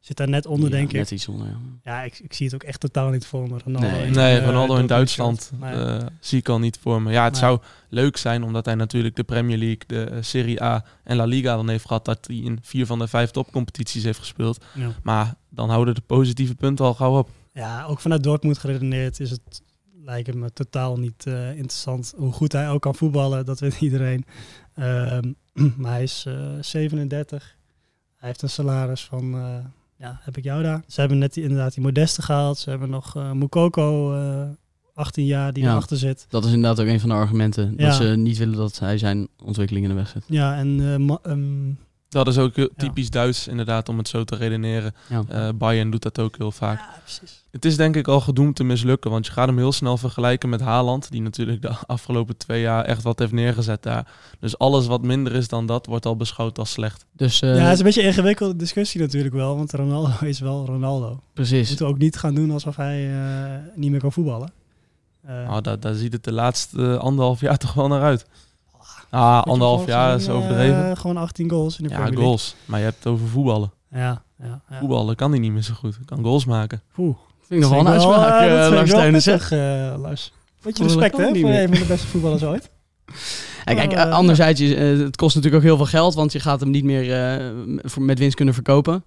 Zit 0.01 0.17
daar 0.17 0.29
net 0.29 0.47
onder, 0.47 0.71
ja, 0.71 0.77
denk 0.77 0.89
ik. 0.89 0.97
Net 0.97 1.11
iets 1.11 1.29
onder, 1.29 1.47
ja. 1.47 1.57
ja 1.85 2.03
ik, 2.03 2.19
ik 2.19 2.33
zie 2.33 2.47
het 2.47 2.55
ook 2.55 2.63
echt 2.63 2.81
totaal 2.81 3.11
niet 3.11 3.27
voor 3.27 3.49
me. 3.49 3.59
Ronaldo 3.65 3.89
nee, 3.89 4.07
in, 4.07 4.13
nee 4.13 4.39
uh, 4.39 4.45
Ronaldo 4.45 4.77
in 4.77 4.87
Duitsland 4.87 5.53
uh, 5.63 5.99
zie 6.21 6.39
ik 6.39 6.49
al 6.49 6.59
niet 6.59 6.79
voor 6.81 7.03
me. 7.03 7.13
Ja, 7.13 7.25
het 7.25 7.37
zou 7.37 7.61
leuk 7.89 8.17
zijn 8.17 8.43
omdat 8.43 8.65
hij 8.65 8.75
natuurlijk 8.75 9.17
de 9.17 9.25
Premier 9.25 9.59
League, 9.59 9.83
de 9.87 10.11
uh, 10.13 10.19
Serie 10.21 10.63
A 10.63 10.85
en 11.05 11.17
La 11.17 11.25
Liga 11.25 11.57
dan 11.57 11.69
heeft 11.69 11.87
gehad. 11.87 12.05
Dat 12.05 12.27
hij 12.27 12.37
in 12.37 12.59
vier 12.63 12.87
van 12.87 12.99
de 12.99 13.09
vijf 13.09 13.31
topcompetities 13.31 14.05
heeft 14.05 14.19
gespeeld. 14.19 14.65
ja. 14.75 14.91
Maar 15.03 15.35
dan 15.49 15.71
houden 15.71 15.95
de 15.95 16.01
positieve 16.01 16.55
punten 16.55 16.85
al 16.85 16.95
gauw 16.95 17.19
op. 17.19 17.31
Ja, 17.53 17.85
ook 17.85 18.01
vanuit 18.01 18.23
Dortmund 18.23 18.59
geredeneerd 18.59 19.21
is 19.21 19.31
het, 19.31 19.63
lijkt 20.05 20.35
me 20.35 20.53
totaal 20.53 20.97
niet 20.97 21.27
eh, 21.27 21.49
interessant. 21.51 22.15
Hoe 22.17 22.33
goed 22.33 22.53
hij 22.53 22.71
ook 22.71 22.83
kan 22.83 22.95
voetballen, 22.95 23.45
dat 23.45 23.61
weet 23.61 23.81
iedereen. 23.89 24.25
Ehm, 24.75 25.33
maar 25.81 25.93
hij 25.93 26.03
is 26.03 26.25
eh, 26.27 26.57
37. 26.61 27.57
Hij 28.17 28.29
heeft 28.29 28.43
een 28.43 28.51
salaris 28.51 29.05
van, 29.05 29.35
eh, 29.35 29.65
ja, 29.99 30.21
heb 30.23 30.37
ik 30.37 30.45
jou 30.45 30.63
daar? 30.63 30.83
Ze 30.87 31.01
hebben 31.01 31.19
net 31.19 31.35
die, 31.35 31.43
inderdaad 31.43 31.75
die 31.75 31.83
Modeste 31.83 32.23
gehaald. 32.23 32.59
Ze 32.59 32.71
hebben 32.71 32.91
nog 32.91 33.17
eh 33.17 33.33
Mukoko, 33.33 34.15
eh 34.15 34.49
18 34.95 35.25
jaar, 35.25 35.53
die 35.53 35.63
Ja. 35.63 35.71
erachter 35.71 35.97
zit. 35.97 36.27
Dat 36.29 36.45
is 36.45 36.53
inderdaad 36.53 36.81
ook 36.81 36.87
een 36.93 37.01
van 37.01 37.09
de 37.09 37.15
argumenten. 37.15 37.75
Ja. 37.77 37.87
Dat 37.87 37.95
ze 37.95 38.05
niet 38.05 38.39
willen 38.39 38.57
dat 38.57 38.79
hij 38.79 38.99
zijn 38.99 39.29
ontwikkeling 39.45 39.85
in 39.87 39.91
de 39.91 39.97
weg 39.99 40.09
zet. 40.09 40.25
Ja, 40.27 40.57
en 40.57 40.81
eh, 40.81 41.17
ehm, 41.33 41.73
Dat 42.09 42.29
is 42.29 42.39
ook 42.39 42.57
heel 42.57 42.71
typisch 42.77 43.11
Duits, 43.11 43.49
inderdaad, 43.49 43.89
om 43.89 43.99
het 43.99 44.09
zo 44.09 44.25
te 44.25 44.37
redeneren. 44.37 44.95
Ja. 45.09 45.23
Eh, 45.29 45.49
Bayern 45.55 45.91
doet 45.91 46.03
dat 46.03 46.19
ook 46.19 46.37
heel 46.37 46.53
vaak. 46.53 46.79
Ja, 46.79 47.01
precies. 47.05 47.45
Het 47.51 47.65
is 47.65 47.77
denk 47.77 47.97
ik 47.97 48.09
al 48.09 48.21
gedoemd 48.21 48.57
te 48.57 48.65
mislukken, 48.65 49.11
want 49.11 49.27
je 49.27 49.33
gaat 49.33 49.47
hem 49.47 49.57
heel 49.57 49.73
snel 49.73 49.97
vergelijken 49.97 50.49
met 50.49 50.61
Haaland, 50.61 51.11
die 51.11 51.23
natuurlijk 51.23 51.63
de 51.63 51.69
afgelopen 51.87 52.37
twee 52.37 52.61
jaar 52.61 52.85
echt 52.85 53.03
wat 53.03 53.19
heeft 53.19 53.33
neergezet 53.33 53.83
daar. 53.83 54.13
Dus 54.41 54.59
alles 54.59 54.87
wat 54.87 55.03
minder 55.03 55.35
is 55.35 55.49
dan 55.49 55.67
dat, 55.67 55.87
wordt 55.87 56.07
al 56.07 56.17
beschouwd 56.17 56.59
als 56.59 56.71
slecht. 56.71 57.05
Dus 57.13 57.43
eh, 57.43 57.57
ja, 57.57 57.63
het 57.63 57.73
is 57.73 57.79
een 57.79 57.85
beetje 57.85 58.01
een 58.03 58.07
ingewikkelde 58.07 58.57
discussie 58.57 59.01
natuurlijk 59.01 59.35
wel, 59.35 59.57
want 59.57 59.73
Ronaldo 59.73 60.13
is 60.27 60.41
wel 60.41 60.67
Ronaldo. 60.67 61.21
precies. 61.33 61.69
Moeten 61.69 61.87
we 61.87 61.93
ook 61.93 61.99
niet 61.99 62.17
gaan 62.17 62.35
doen 62.35 62.51
alsof 62.51 62.77
hij 62.77 63.11
eh, 63.11 63.53
niet 63.75 63.91
meer 63.91 64.01
kan 64.01 64.13
voetballen. 64.13 64.53
Eh, 65.23 65.49
Nou, 65.49 65.61
daar, 65.61 65.81
daar 65.81 65.95
ziet 65.95 66.13
het 66.13 66.25
de 66.25 66.33
laatste 66.33 66.83
eh, 66.83 66.99
anderhalf 66.99 67.41
jaar 67.41 67.59
toch 67.65 67.73
wel 67.75 67.89
naar 67.89 68.03
uit. 68.03 68.27
Ah, 69.11 69.41
je, 69.45 69.51
anderhalf 69.51 69.87
jaar 69.87 70.15
is 70.17 70.29
overdreven. 70.29 70.91
eh, 70.91 70.97
gewoon 70.97 71.17
18 71.17 71.51
goals 71.51 71.79
in 71.79 71.83
de 71.85 71.89
Ja, 71.91 71.95
Premier 71.97 72.11
League. 72.13 72.29
goals. 72.29 72.55
Maar 72.65 72.79
je 72.79 72.85
hebt 72.85 72.97
het 72.97 73.07
over 73.13 73.29
voetballen. 73.29 73.71
Ja, 73.91 74.23
ja, 74.43 74.61
ja. 74.71 74.79
Voetballen 74.79 75.17
kan 75.17 75.31
hij 75.31 75.41
niet 75.41 75.53
meer 75.53 75.63
zo 75.63 75.75
goed. 75.75 75.95
Hij 75.97 76.05
kan 76.05 76.23
goals 76.25 76.45
maken. 76.45 76.83
Poeh. 76.95 77.17
Vind 77.49 77.65
ik 77.65 77.69
nog 77.71 77.71
wel 77.71 77.79
een 77.79 77.85
Dat 77.85 78.03
vind 78.03 78.13
ik 78.15 78.19
uitspraak, 78.19 78.41
vind 78.41 79.27
Lars 79.27 79.51
eh, 79.51 79.95
Lars. 80.01 80.33
Beetje 80.63 80.83
Dat 80.83 80.93
respect 80.93 81.17
hè, 81.17 81.31
niet 81.31 81.41
voor 81.41 81.51
een 81.51 81.69
van 81.69 81.79
de 81.79 81.85
beste 81.85 82.07
voetballers 82.07 82.43
ooit. 82.45 82.71
Ja, 83.65 83.75
kijk, 83.75 83.97
anderzijds, 83.97 84.61
eh, 84.61 84.99
het 84.99 85.17
kost 85.17 85.35
natuurlijk 85.35 85.63
ook 85.63 85.69
heel 85.69 85.77
veel 85.77 85.87
geld, 85.87 86.15
want 86.15 86.33
je 86.33 86.41
gaat 86.41 86.61
hem 86.61 86.71
niet 86.71 86.85
meer 86.85 87.13
eh, 87.37 87.47
met 87.99 88.19
winst 88.19 88.37
kunnen 88.37 88.55
verkopen. 88.55 89.05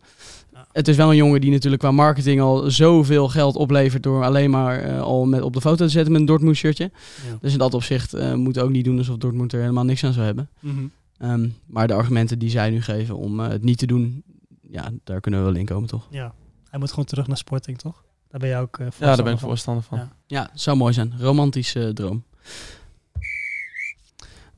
Het 0.72 0.88
is 0.88 0.96
wel 0.96 1.10
een 1.10 1.16
jongen 1.16 1.42
die 1.42 1.52
natuurlijk 1.52 1.82
qua 1.82 1.92
marketing 1.92 2.42
al 2.42 2.72
zoveel 2.72 3.28
geld 3.30 3.56
oplevert 3.56 4.04
door 4.04 4.24
alleen 4.24 4.50
maar 4.50 4.80
eh, 4.80 5.02
al 5.02 5.26
met 5.26 5.42
op 5.42 5.54
de 5.54 5.62
foto 5.62 5.76
te 5.86 5.90
zetten 5.90 6.12
met 6.12 6.22
een 6.22 6.28
Dortmund 6.28 6.56
shirtje. 6.56 6.92
Ja. 7.30 7.38
Dus 7.42 7.52
in 7.54 7.58
dat 7.60 7.74
opzicht 7.74 8.14
eh 8.14 8.34
moet 8.34 8.60
ook 8.60 8.70
niet 8.70 8.86
doen 8.86 8.98
alsof 8.98 9.18
Dortmund 9.18 9.54
er 9.54 9.60
helemaal 9.60 9.84
niks 9.84 10.04
aan 10.04 10.14
zou 10.14 10.26
hebben. 10.26 10.50
Mhm. 10.60 10.76
Ehm, 11.18 11.48
maar 11.66 11.88
de 11.88 11.94
argumenten 11.94 12.40
die 12.40 12.50
zij 12.50 12.70
nu 12.70 12.82
geven 12.82 13.18
om 13.18 13.40
eh, 13.40 13.48
het 13.48 13.64
niet 13.64 13.78
te 13.78 13.86
doen, 13.86 14.24
ja, 14.70 14.92
daar 15.04 15.22
kunnen 15.22 15.40
we 15.40 15.46
wel 15.46 15.56
in 15.60 15.66
komen, 15.66 15.88
toch? 15.90 16.08
ja, 16.10 16.34
hij 16.70 16.80
moet 16.80 16.90
gewoon 16.90 17.06
terug 17.06 17.28
naar 17.28 17.38
Sporting, 17.38 17.78
toch? 17.78 18.04
Daar 18.30 18.40
ben 18.40 18.50
je 18.50 18.56
ook 18.56 18.78
eh 18.80 18.88
Ja, 19.00 19.16
daar 19.16 19.24
ben 19.24 19.34
ik 19.34 19.40
van. 19.40 19.48
voorstander 19.50 19.84
van. 19.84 19.98
Ja. 19.98 20.12
Ja, 20.28 20.50
het 20.52 20.62
zou 20.62 20.78
mooi 20.78 20.94
zijn. 20.94 21.14
Romantische 21.20 21.92
droom. 21.94 22.24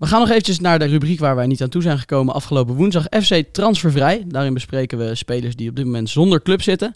We 0.03 0.09
gaan 0.09 0.19
nog 0.19 0.29
eventjes 0.29 0.59
naar 0.59 0.79
de 0.79 0.85
rubriek 0.85 1.19
waar 1.19 1.35
wij 1.35 1.47
niet 1.47 1.61
aan 1.61 1.69
toe 1.69 1.81
zijn 1.81 1.99
gekomen 1.99 2.33
afgelopen 2.33 2.75
woensdag. 2.75 3.05
FC 3.21 3.43
Transfervrij. 3.51 4.23
Daarin 4.27 4.53
bespreken 4.53 4.97
we 4.97 5.15
spelers 5.15 5.55
die 5.55 5.69
op 5.69 5.75
dit 5.75 5.85
moment 5.85 6.09
zonder 6.09 6.41
club 6.41 6.61
zitten. 6.61 6.95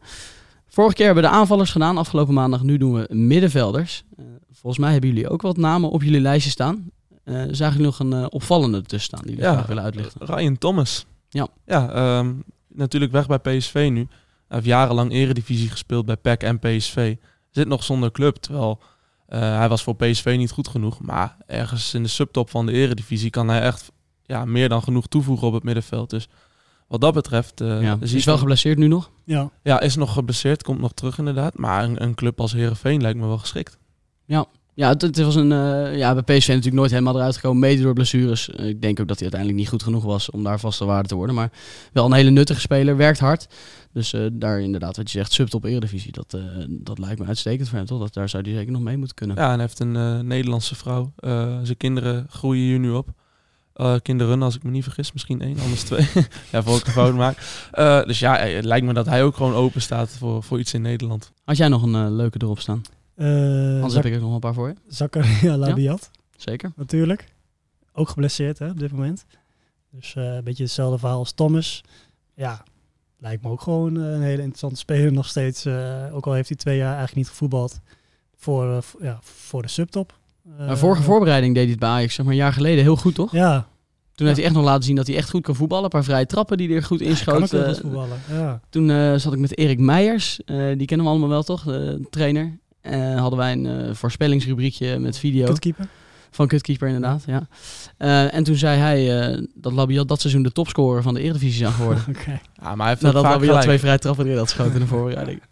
Vorige 0.67 0.95
keer 0.95 1.05
hebben 1.05 1.23
we 1.23 1.29
de 1.29 1.35
aanvallers 1.35 1.71
gedaan, 1.71 1.97
afgelopen 1.97 2.33
maandag. 2.33 2.63
Nu 2.63 2.77
doen 2.77 2.93
we 2.93 3.07
middenvelders. 3.15 4.03
Eh, 4.17 4.25
volgens 4.51 4.77
mij 4.77 4.91
hebben 4.91 5.09
jullie 5.09 5.29
ook 5.29 5.41
wat 5.41 5.57
namen 5.57 5.89
op 5.89 6.03
jullie 6.03 6.19
lijstje 6.19 6.49
staan. 6.51 6.91
Eh 7.23 7.41
zagen 7.51 7.77
jullie 7.77 7.85
nog 7.85 7.99
een 7.99 8.13
eh, 8.13 8.25
opvallende 8.29 8.81
tussen 8.81 9.17
staan 9.17 9.27
die 9.27 9.37
Ja, 9.37 9.53
graag 9.53 9.67
willen 9.67 9.83
uitlichten? 9.83 10.25
Ryan 10.25 10.57
Thomas. 10.57 11.05
Ja. 11.29 11.47
Ja, 11.65 11.89
ehm, 11.91 12.33
natuurlijk 12.67 13.11
weg 13.11 13.27
bij 13.27 13.39
PSV 13.39 13.89
nu. 13.91 14.07
Hij 14.47 14.57
heeft 14.57 14.65
jarenlang 14.65 15.11
eredivisie 15.11 15.69
gespeeld 15.69 16.05
bij 16.05 16.17
PEC 16.17 16.43
en 16.43 16.59
PSV. 16.59 17.15
Zit 17.51 17.67
nog 17.67 17.83
zonder 17.83 18.11
club, 18.11 18.35
terwijl 18.35 18.79
eh, 18.81 18.87
hij 19.27 19.69
was 19.69 19.84
voor 19.84 19.96
PSV 19.96 20.36
niet 20.38 20.51
goed 20.51 20.67
genoeg. 20.67 21.00
Maar 21.00 21.38
ergens 21.46 21.93
in 21.93 22.03
de 22.03 22.10
subtop 22.10 22.50
van 22.50 22.65
de 22.65 22.72
eredivisie 22.72 23.29
kan 23.29 23.48
hij 23.48 23.62
echt 23.62 23.91
ja, 24.24 24.46
meer 24.46 24.69
dan 24.69 24.84
genoeg 24.84 25.07
toevoegen 25.07 25.48
op 25.48 25.53
het 25.53 25.63
middenveld. 25.63 26.10
Dus 26.10 26.27
wat 26.88 27.01
dat 27.01 27.13
betreft... 27.13 27.62
eh 27.62 27.81
ja, 27.81 27.98
is 28.00 28.13
ik 28.13 28.24
wel 28.24 28.38
geblesseerd 28.38 28.77
nu 28.77 28.88
nog. 28.88 29.12
Ja, 29.24 29.50
ja, 29.63 29.79
is 29.79 29.96
nog 29.96 30.13
geblesseerd, 30.13 30.63
komt 30.63 30.79
nog 30.79 30.93
terug 30.93 31.17
inderdaad. 31.17 31.57
Maar 31.57 31.84
een, 31.84 32.03
een 32.03 32.15
club 32.15 32.39
als 32.41 32.53
Herenveen 32.53 33.01
lijkt 33.01 33.19
me 33.19 33.25
wel 33.27 33.38
geschikt. 33.38 33.77
Ja, 34.25 34.46
het, 34.86 35.01
het 35.01 35.17
was 35.17 35.36
een, 35.36 35.51
eh, 35.51 35.98
ja, 35.98 36.13
bij 36.13 36.38
PSV 36.38 36.48
natuurlijk 36.48 36.75
nooit 36.75 36.91
helemaal 36.91 37.15
eruit 37.15 37.36
gekomen, 37.36 37.60
mede 37.60 37.81
door 37.81 37.93
blessures. 37.93 38.50
Eh, 38.50 38.67
ik 38.67 38.81
denk 38.81 39.00
ook 39.00 39.07
dat 39.07 39.19
hij 39.19 39.31
uiteindelijk 39.31 39.60
niet 39.60 39.69
goed 39.69 39.84
genoeg 39.84 40.03
was 40.03 40.29
om 40.29 40.43
daar 40.43 40.60
vaste 40.60 40.86
waarde 40.86 41.07
te 41.07 41.15
worden. 41.15 41.36
Maar 41.36 41.51
wel 41.93 42.05
een 42.05 42.13
hele 42.13 42.29
nuttige 42.29 42.60
speler, 42.60 42.98
werkt 42.98 43.19
hard. 43.19 43.48
Dus 43.93 44.13
eh, 44.13 44.22
daar 44.31 44.62
inderdaad, 44.62 44.98
wat 44.98 45.12
je 45.12 45.17
zegt, 45.17 45.31
subtop 45.31 45.63
eredivisie, 45.63 46.12
dat, 46.12 46.38
dat 46.67 47.00
lijkt 47.00 47.19
me 47.19 47.25
uitstekend 47.25 47.69
voor 47.69 47.77
hem, 47.77 47.88
toch? 47.88 48.00
Dat, 48.00 48.13
daar 48.13 48.29
zou 48.29 48.43
hij 48.43 48.53
zeker 48.53 48.72
nog 48.72 48.81
mee 48.81 48.98
moeten 48.98 49.15
kunnen. 49.15 49.36
Ja, 49.36 49.43
en 49.43 49.50
hij 49.50 49.62
heeft 49.62 49.79
een 49.79 50.27
Nederlandse 50.27 50.75
vrouw. 50.75 51.13
Zijn 51.63 51.77
kinderen 51.77 52.25
groeien 52.29 52.63
hier 52.63 52.79
nu 52.79 52.91
op. 52.91 53.07
Eh, 53.74 53.96
kinderen, 54.01 54.41
als 54.41 54.55
ik 54.55 54.63
me 54.63 54.72
niet 54.72 54.84
vergis, 54.84 55.13
misschien 55.13 55.41
één, 55.41 55.60
anders 55.60 55.84
twee. 55.84 56.07
ja, 56.51 56.63
voor 56.63 56.77
ik 56.77 56.87
een 56.87 56.92
fout 56.92 57.13
maak. 57.16 57.37
Dus 58.07 58.20
ja, 58.20 58.37
het 58.37 58.66
lijkt 58.66 58.85
me 58.85 58.94
dat 58.94 59.05
hij 59.05 59.24
ook 59.24 59.35
gewoon 59.35 59.53
open 59.53 59.81
staat 59.81 60.09
voor, 60.09 60.44
voor 60.44 60.59
iets 60.59 60.74
in 60.74 60.81
Nederland. 60.81 61.31
Had 61.46 61.57
jij 61.57 61.68
nog 61.68 61.83
een 61.83 62.16
leuke 62.16 62.37
erop 62.42 62.59
staan? 62.59 62.81
Eh 63.18 63.25
Anders 63.27 63.94
Zak- 63.94 64.03
heb 64.03 64.12
ik 64.12 64.14
er 64.20 64.25
nog 64.25 64.34
een 64.34 64.40
paar 64.40 64.53
voor 64.53 64.68
je. 64.68 64.75
Zakaria 64.88 65.58
Labiat, 65.58 66.12
Zeker. 66.36 66.72
natuurlijk. 66.75 67.25
Ook 67.94 68.10
geblesseerd 68.10 68.60
hè, 68.60 68.70
op 68.70 68.80
dit 68.80 68.92
moment. 68.92 69.25
Dus 69.92 70.16
eh, 70.16 70.24
een 70.36 70.44
beetje 70.44 70.64
hetzelfde 70.64 70.98
verhaal 70.98 71.18
als 71.20 71.32
Thomas. 71.32 71.84
Ja, 72.34 72.64
lijkt 73.20 73.44
me 73.44 73.50
ook 73.50 73.62
gewoon 73.62 73.98
eh, 73.98 74.03
een 74.12 74.22
hele 74.22 74.38
interessante 74.38 74.75
speler 74.80 75.12
nog 75.12 75.27
steeds. 75.27 75.68
ook 76.12 76.25
al 76.27 76.34
heeft 76.34 76.48
hij 76.50 76.58
twee 76.58 76.77
jaar 76.77 76.88
eigenlijk 76.96 77.16
niet 77.16 77.27
gevoetbald 77.30 77.80
voor, 78.36 78.84
ja, 79.01 79.20
voor 79.22 79.62
de 79.62 79.68
subtop. 79.68 80.18
Maar 80.58 80.77
vorige 80.77 81.01
voorbereiding 81.03 81.53
deed 81.53 81.62
hij 81.64 81.72
het 81.72 81.80
bij 81.80 81.90
Ajax, 81.90 82.14
zeg 82.14 82.25
maar 82.25 82.34
een 82.34 82.40
jaar 82.40 82.53
geleden, 82.53 82.84
heel 82.84 82.96
goed, 82.96 83.16
toch? 83.16 83.32
Ja, 83.32 83.68
Toen 84.16 84.25
heeft 84.25 84.38
hij 84.40 84.46
echt 84.48 84.56
nog 84.56 84.66
laten 84.66 84.84
zien 84.84 84.96
dat 84.96 85.08
hij 85.08 85.16
echt 85.16 85.30
goed 85.30 85.42
kan 85.44 85.56
voetballen. 85.56 85.84
Een 85.84 85.90
paar 85.90 86.03
vrije 86.03 86.25
trappen 86.25 86.58
die 86.58 86.68
hij 86.68 86.75
er 86.75 86.84
goed 86.84 87.01
inschoot. 87.01 87.50
goed 87.50 87.77
voetballen. 87.82 88.18
Ja. 88.30 88.60
Toen 88.70 89.20
zat 89.20 89.34
ik 89.34 89.40
met 89.40 89.58
Erik 89.58 89.80
Meijers, 89.80 90.40
die 90.46 90.86
kennen 90.86 91.06
we 91.06 91.12
allemaal 91.12 91.30
wel 91.30 91.44
toch, 91.44 91.64
de 91.64 92.08
trainer. 92.10 92.58
En 92.81 93.18
hadden 93.18 93.40
wij 93.40 93.51
een 93.51 93.66
eh, 93.66 93.94
voorspellingsrubriekje 93.94 95.00
met 95.00 95.18
video 95.18 95.46
Kutkeeper. 95.46 95.87
van 96.31 96.48
Kutkeeper 96.48 96.87
inderdaad. 96.87 97.24
Ja. 97.25 97.48
Eh, 97.98 98.33
en 98.33 98.44
toen 98.44 98.55
zei 98.55 98.79
hij 98.79 99.22
eh, 99.31 99.44
dat 99.55 99.74
Labiat 99.74 100.07
dat 100.07 100.20
seizoen 100.22 100.44
de 100.44 100.51
topscorer 100.51 101.01
van 101.01 101.13
de 101.13 101.22
Eredivisie 101.22 101.57
zou 101.59 101.74
geworden. 101.74 102.03
Oké. 102.18 102.40
Ja, 102.61 102.75
maar 102.75 102.77
hij 102.77 102.87
heeft 102.87 103.01
Nadat 103.01 103.22
vaak 103.22 103.31
Labiat 103.31 103.48
gelijk. 103.50 103.66
twee 103.66 103.79
vrije 103.79 104.00
trappen 104.00 104.25
erin 104.25 104.37
had 104.37 104.48
geschoten 104.50 104.74
in 104.74 104.79
de 104.79 104.87
voorbereiding. 104.87 105.42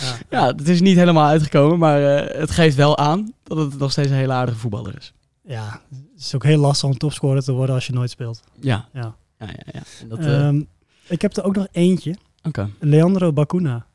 Ja. 0.00 0.14
Ja, 0.30 0.46
het 0.46 0.68
is 0.68 0.80
niet 0.80 0.96
helemaal 0.96 1.26
uitgekomen, 1.26 1.78
maar 1.78 2.16
eh, 2.16 2.40
het 2.40 2.50
geeft 2.50 2.76
wel 2.76 2.98
aan 2.98 3.32
dat 3.42 3.58
het 3.58 3.78
nog 3.78 3.90
steeds 3.90 4.10
een 4.10 4.16
hele 4.16 4.32
aardige 4.32 4.58
voetballer 4.58 4.96
is. 4.98 5.12
ja, 5.44 5.80
het 5.90 6.20
is 6.20 6.34
ook 6.34 6.44
heel 6.44 6.58
lastig 6.58 6.88
om 6.88 6.98
topscorer 6.98 7.42
te 7.42 7.52
worden 7.52 7.74
als 7.74 7.86
je 7.86 7.92
nooit 7.92 8.10
speelt. 8.10 8.42
Ja, 8.60 8.88
Ja. 8.92 9.14
ja, 9.38 9.46
ja. 9.46 9.54
ja. 9.72 10.06
Dat, 10.08 10.18
eh, 10.18 10.46
Ehm, 10.46 10.62
ik 11.08 11.22
heb 11.22 11.36
er 11.36 11.44
ook 11.44 11.54
nog 11.56 11.66
eentje. 11.72 12.14
Oké. 12.42 12.68
Leandro 12.80 13.32
Bacuna. 13.32 13.86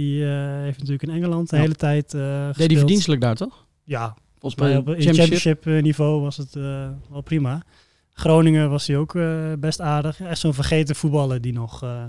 Die 0.00 0.24
eh, 0.24 0.30
heeft 0.62 0.78
natuurlijk 0.78 1.02
in 1.02 1.10
Engeland 1.10 1.50
de 1.50 1.56
Ja. 1.56 1.62
hele 1.62 1.74
tijd 1.74 2.14
eh 2.14 2.20
gespeeld. 2.20 2.56
Deed 2.56 2.68
hij 2.70 2.78
verdienstelijk 2.78 3.20
daar, 3.20 3.34
toch? 3.36 3.66
Ja, 3.84 4.14
Volgens 4.38 4.60
mij 4.62 4.76
op 4.76 4.88
in 4.88 4.92
championship. 4.92 5.16
championship 5.16 5.66
eh, 5.66 5.82
niveau 5.82 6.20
was 6.22 6.36
het 6.36 6.56
eh, 6.56 6.88
wel 7.10 7.20
prima. 7.20 7.62
Groningen 8.12 8.70
was 8.70 8.86
hij 8.86 8.96
ook 8.96 9.14
eh, 9.14 9.52
best 9.58 9.80
aardig. 9.80 10.20
Echt 10.20 10.40
zo'n 10.40 10.54
vergeten 10.54 10.94
voetballer 10.96 11.40
die 11.40 11.52
nog 11.52 11.82
eh, 11.82 12.02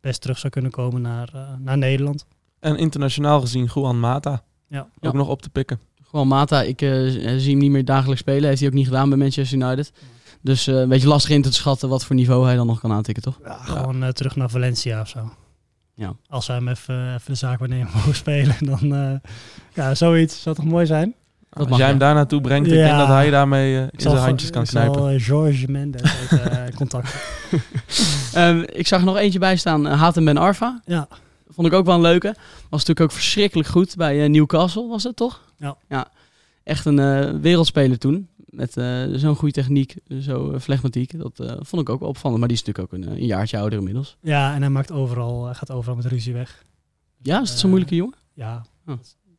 best 0.00 0.20
terug 0.20 0.38
zou 0.38 0.52
kunnen 0.52 0.70
komen 0.70 1.02
naar, 1.02 1.30
eh, 1.34 1.40
naar 1.58 1.78
Nederland. 1.78 2.26
En 2.60 2.76
internationaal 2.76 3.40
gezien 3.40 3.68
Juan 3.74 4.00
Mata. 4.00 4.42
Ja. 4.68 4.80
Ook 4.80 4.88
Ja. 5.00 5.12
nog 5.12 5.28
op 5.28 5.42
te 5.42 5.50
pikken. 5.50 5.80
Gewoon 6.02 6.28
Mata, 6.28 6.62
ik 6.62 6.82
eh, 6.82 6.90
zie 7.36 7.50
hem 7.50 7.58
niet 7.58 7.70
meer 7.70 7.84
dagelijks 7.84 8.20
spelen. 8.20 8.48
Heeft 8.48 8.60
hij 8.60 8.68
ook 8.68 8.74
niet 8.74 8.86
gedaan 8.86 9.08
bij 9.08 9.18
Manchester 9.18 9.58
United. 9.58 9.92
Dus 10.42 10.66
eh, 10.66 10.74
een 10.74 10.88
beetje 10.88 11.08
lastig 11.08 11.30
in 11.30 11.42
te 11.42 11.52
schatten 11.52 11.88
wat 11.88 12.04
voor 12.04 12.16
niveau 12.16 12.44
hij 12.46 12.56
dan 12.56 12.66
nog 12.66 12.80
kan 12.80 12.92
aantikken, 12.92 13.22
toch? 13.22 13.38
Ja, 13.44 13.56
gewoon 13.58 14.02
eh, 14.02 14.08
terug 14.08 14.36
naar 14.36 14.50
Valencia 14.50 15.00
of 15.00 15.08
zo. 15.08 15.30
Ja. 15.96 16.16
Als 16.28 16.46
wij 16.46 16.56
hem 16.56 16.68
even, 16.68 17.14
even 17.14 17.20
de 17.26 17.34
zaak 17.34 17.58
waarnemen 17.58 17.88
mogen 17.94 18.14
spelen, 18.14 18.56
dan 18.58 18.94
eh, 18.94 19.30
ja, 19.74 19.94
zoiets 19.94 20.42
zou 20.42 20.56
toch 20.56 20.64
mooi 20.64 20.86
zijn. 20.86 21.14
Dat 21.50 21.68
Als 21.68 21.78
jij 21.78 21.88
hem 21.88 21.98
daar 21.98 22.14
naartoe 22.14 22.40
brengt, 22.40 22.66
ik 22.68 22.74
Ja. 22.74 22.86
denk 22.86 22.98
dat 22.98 23.08
hij 23.08 23.30
daarmee 23.30 23.76
eh, 23.76 23.82
in 23.82 23.88
zijn 23.96 24.16
handjes 24.16 24.50
kan 24.50 24.62
ik 24.62 24.68
zal, 24.68 24.90
knijpen. 24.90 25.20
George 25.20 25.70
Mendes 25.70 26.02
even, 26.22 26.50
eh, 26.66 26.74
contacten. 26.74 27.20
Ehm, 28.32 28.62
ik 28.72 28.86
zag 28.86 28.98
er 29.00 29.06
nog 29.06 29.16
eentje 29.16 29.38
bij 29.38 29.56
staan, 29.56 29.86
uh, 29.86 30.00
Hatem 30.00 30.24
Ben 30.24 30.36
Arfa. 30.36 30.80
Ja, 30.84 31.08
Vond 31.48 31.66
ik 31.68 31.72
ook 31.74 31.86
wel 31.86 31.94
een 31.94 32.00
leuke. 32.00 32.34
Was 32.68 32.80
natuurlijk 32.84 33.00
ook 33.00 33.12
verschrikkelijk 33.12 33.68
goed 33.68 33.96
bij 33.96 34.28
Newcastle, 34.28 34.88
was 34.88 35.02
het 35.02 35.16
toch? 35.16 35.40
Ja. 35.58 35.76
ja. 35.88 36.06
Echt 36.64 36.84
een 36.84 36.98
eh, 36.98 37.30
wereldspeler 37.40 37.98
toen. 37.98 38.28
Met 38.56 38.76
eh, 38.76 39.02
zo'n 39.12 39.34
goede 39.36 39.54
techniek, 39.54 39.94
zo 40.20 40.52
uh, 40.52 40.58
flegmatiek. 40.60 41.18
Dat 41.18 41.40
eh, 41.40 41.56
vond 41.60 41.82
ik 41.82 41.88
ook 41.88 42.00
wel 42.00 42.08
opvallend. 42.08 42.38
Maar 42.38 42.48
die 42.48 42.56
is 42.56 42.64
natuurlijk 42.64 42.94
ook 42.94 43.00
een, 43.00 43.08
eh, 43.08 43.20
een 43.20 43.26
jaartje 43.26 43.58
ouder 43.58 43.78
inmiddels. 43.78 44.16
ja, 44.20 44.54
en 44.54 44.60
hij 44.60 44.70
maakt 44.70 44.92
overal, 44.92 45.44
hij 45.44 45.54
gaat 45.54 45.70
overal 45.70 45.96
met 45.96 46.04
ruzie 46.04 46.32
weg. 46.32 46.64
Ja, 47.22 47.40
is 47.42 47.48
het 47.48 47.58
zo'n 47.58 47.62
Eh, 47.62 47.68
moeilijke 47.68 47.94
jongen? 47.96 48.16
Ja, 48.34 48.64
Oh. 48.86 48.94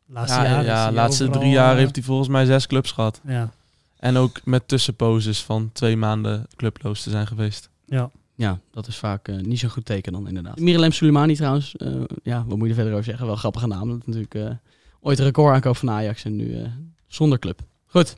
laatste 0.08 0.38
Ja, 0.42 0.44
jaar. 0.50 0.64
ja, 0.66 0.92
laatste 0.92 1.24
overal, 1.24 1.42
drie 1.42 1.54
jaar 1.54 1.72
eh, 1.74 1.78
heeft 1.78 1.96
hij 1.96 2.04
volgens 2.06 2.28
mij 2.30 2.46
zes 2.46 2.68
clubs 2.68 2.92
gehad. 2.92 3.22
Ja, 3.28 3.52
En 3.98 4.18
ook 4.18 4.46
met 4.46 4.68
tussenposes 4.68 5.44
van 5.44 5.70
twee 5.74 5.98
maanden 5.98 6.46
clubloos 6.56 7.04
te 7.04 7.10
zijn 7.10 7.28
geweest. 7.28 7.70
ja. 7.86 8.12
Ja, 8.36 8.60
dat 8.72 8.88
is 8.88 8.98
vaak 8.98 9.28
eh, 9.28 9.36
niet 9.38 9.60
zo'n 9.60 9.70
goed 9.70 9.86
teken 9.86 10.12
dan 10.14 10.28
inderdaad. 10.28 10.60
Mirelem 10.60 10.92
Soleimani 10.92 11.36
trouwens. 11.36 11.76
eh, 11.76 11.92
ja, 12.24 12.46
wat 12.48 12.58
moet 12.58 12.64
je 12.64 12.68
er 12.70 12.74
verder 12.76 12.94
over 12.94 13.06
zeggen? 13.06 13.24
Wel 13.26 13.34
een 13.34 13.40
grappige 13.40 13.68
naam. 13.68 13.90
Dat 13.90 13.98
is 14.00 14.06
natuurlijk 14.06 14.36
eh, 14.36 14.56
ooit 15.02 15.20
een 15.20 15.26
record 15.26 15.54
aankoop 15.54 15.78
van 15.78 15.90
Ajax 15.90 16.24
en 16.24 16.36
nu 16.36 16.54
eh, 16.60 16.70
zonder 17.08 17.40
club. 17.40 17.60
Goed. 17.86 18.18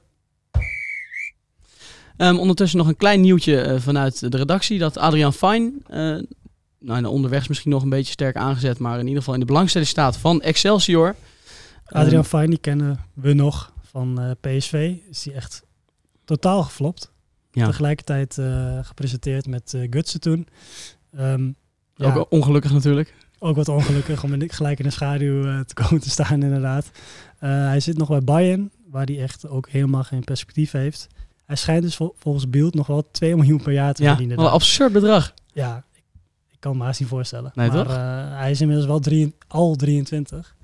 Ehm, 2.20 2.36
ondertussen 2.38 2.78
nog 2.78 2.88
een 2.88 2.96
klein 2.96 3.22
nieuwtje 3.22 3.62
eh, 3.62 3.80
vanuit 3.80 4.32
de 4.32 4.38
redactie. 4.38 4.80
Dat 4.80 4.98
Adriaan 4.98 5.34
Fijn, 5.34 5.74
eh 5.88 6.18
nou, 6.80 7.06
onderweg 7.06 7.42
is 7.42 7.48
misschien 7.48 7.72
nog 7.72 7.84
een 7.84 7.90
beetje 7.90 8.12
sterk 8.12 8.36
aangezet, 8.36 8.80
maar 8.80 8.94
in 9.00 9.04
ieder 9.04 9.18
geval 9.18 9.34
in 9.34 9.40
de 9.40 9.46
belangstelling 9.46 9.90
staat 9.90 10.18
van 10.18 10.42
Excelsior. 10.42 11.16
Adriaan 11.86 12.14
Ehm, 12.20 12.24
Fijn, 12.30 12.50
die 12.50 12.60
kennen 12.60 13.00
we 13.14 13.34
nog 13.34 13.74
van 13.84 14.20
eh, 14.22 14.32
PSV. 14.58 14.94
Is 15.10 15.22
die 15.24 15.34
echt 15.34 15.64
totaal 16.26 16.64
geflopt. 16.64 17.12
Ja. 17.52 17.66
tegelijkertijd 17.66 18.38
gepresenteerd 18.82 19.48
met 19.48 19.74
uh, 19.76 19.88
Gutsen 19.90 20.20
toen. 20.20 20.48
Ehm, 21.12 21.52
ja, 21.96 22.14
Ook 22.14 22.32
ongelukkig 22.32 22.72
natuurlijk. 22.74 23.16
ook 23.40 23.56
wat 23.56 23.68
ongelukkig 23.70 24.24
om 24.24 24.34
in- 24.34 24.50
gelijk 24.50 24.80
in 24.80 24.86
de 24.86 24.92
schaduw 24.92 25.42
te 25.64 25.74
komen 25.74 26.00
te 26.02 26.10
staan 26.10 26.44
inderdaad. 26.44 26.92
Hij 27.38 27.80
zit 27.80 27.98
nog 27.98 28.08
bij 28.10 28.22
Bayern, 28.22 28.72
waar 28.90 29.06
hij 29.06 29.22
echt 29.22 29.48
ook 29.48 29.70
helemaal 29.70 30.04
geen 30.04 30.24
perspectief 30.24 30.72
heeft. 30.72 31.08
Hij 31.50 31.58
schijnt 31.58 31.84
dus 31.84 31.96
vol- 31.96 32.16
volgens 32.18 32.50
Beeld 32.50 32.74
nog 32.74 32.88
wel 32.88 33.08
2 33.12 33.36
miljoen 33.36 33.62
per 33.62 33.74
jaar 33.74 33.94
te 33.94 34.04
Ja, 34.04 34.10
verdienen. 34.10 34.36
wat 34.38 34.46
een 34.46 34.52
absurd 34.52 34.92
bedrag. 34.94 35.34
Ja, 35.54 35.84
ik, 35.94 36.04
ik 36.50 36.60
kan 36.60 36.78
me 36.78 36.84
haast 36.84 37.00
niet 37.00 37.10
voorstellen. 37.10 37.52
Nee, 37.56 37.70
maar 37.70 37.86
toch? 37.86 37.94
eh, 37.96 38.38
hij 38.38 38.52
is 38.52 38.62
inmiddels 38.62 38.88
wel 38.88 39.00
drie, 39.00 39.36
al 39.48 39.76
23. 39.76 40.56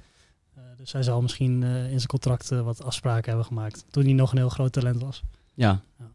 Eh, 0.56 0.62
dus 0.78 0.92
hij 0.92 1.04
zal 1.04 1.22
misschien 1.22 1.64
eh, 1.64 1.84
in 1.84 1.96
zijn 1.96 2.08
contract 2.08 2.50
wat 2.50 2.84
afspraken 2.84 3.28
hebben 3.28 3.46
gemaakt. 3.46 3.86
Toen 3.92 4.04
hij 4.04 4.14
nog 4.14 4.32
een 4.32 4.38
heel 4.38 4.50
groot 4.50 4.72
talent 4.72 5.02
was. 5.02 5.24
Ja. 5.54 5.82
Ja. 6.00 6.06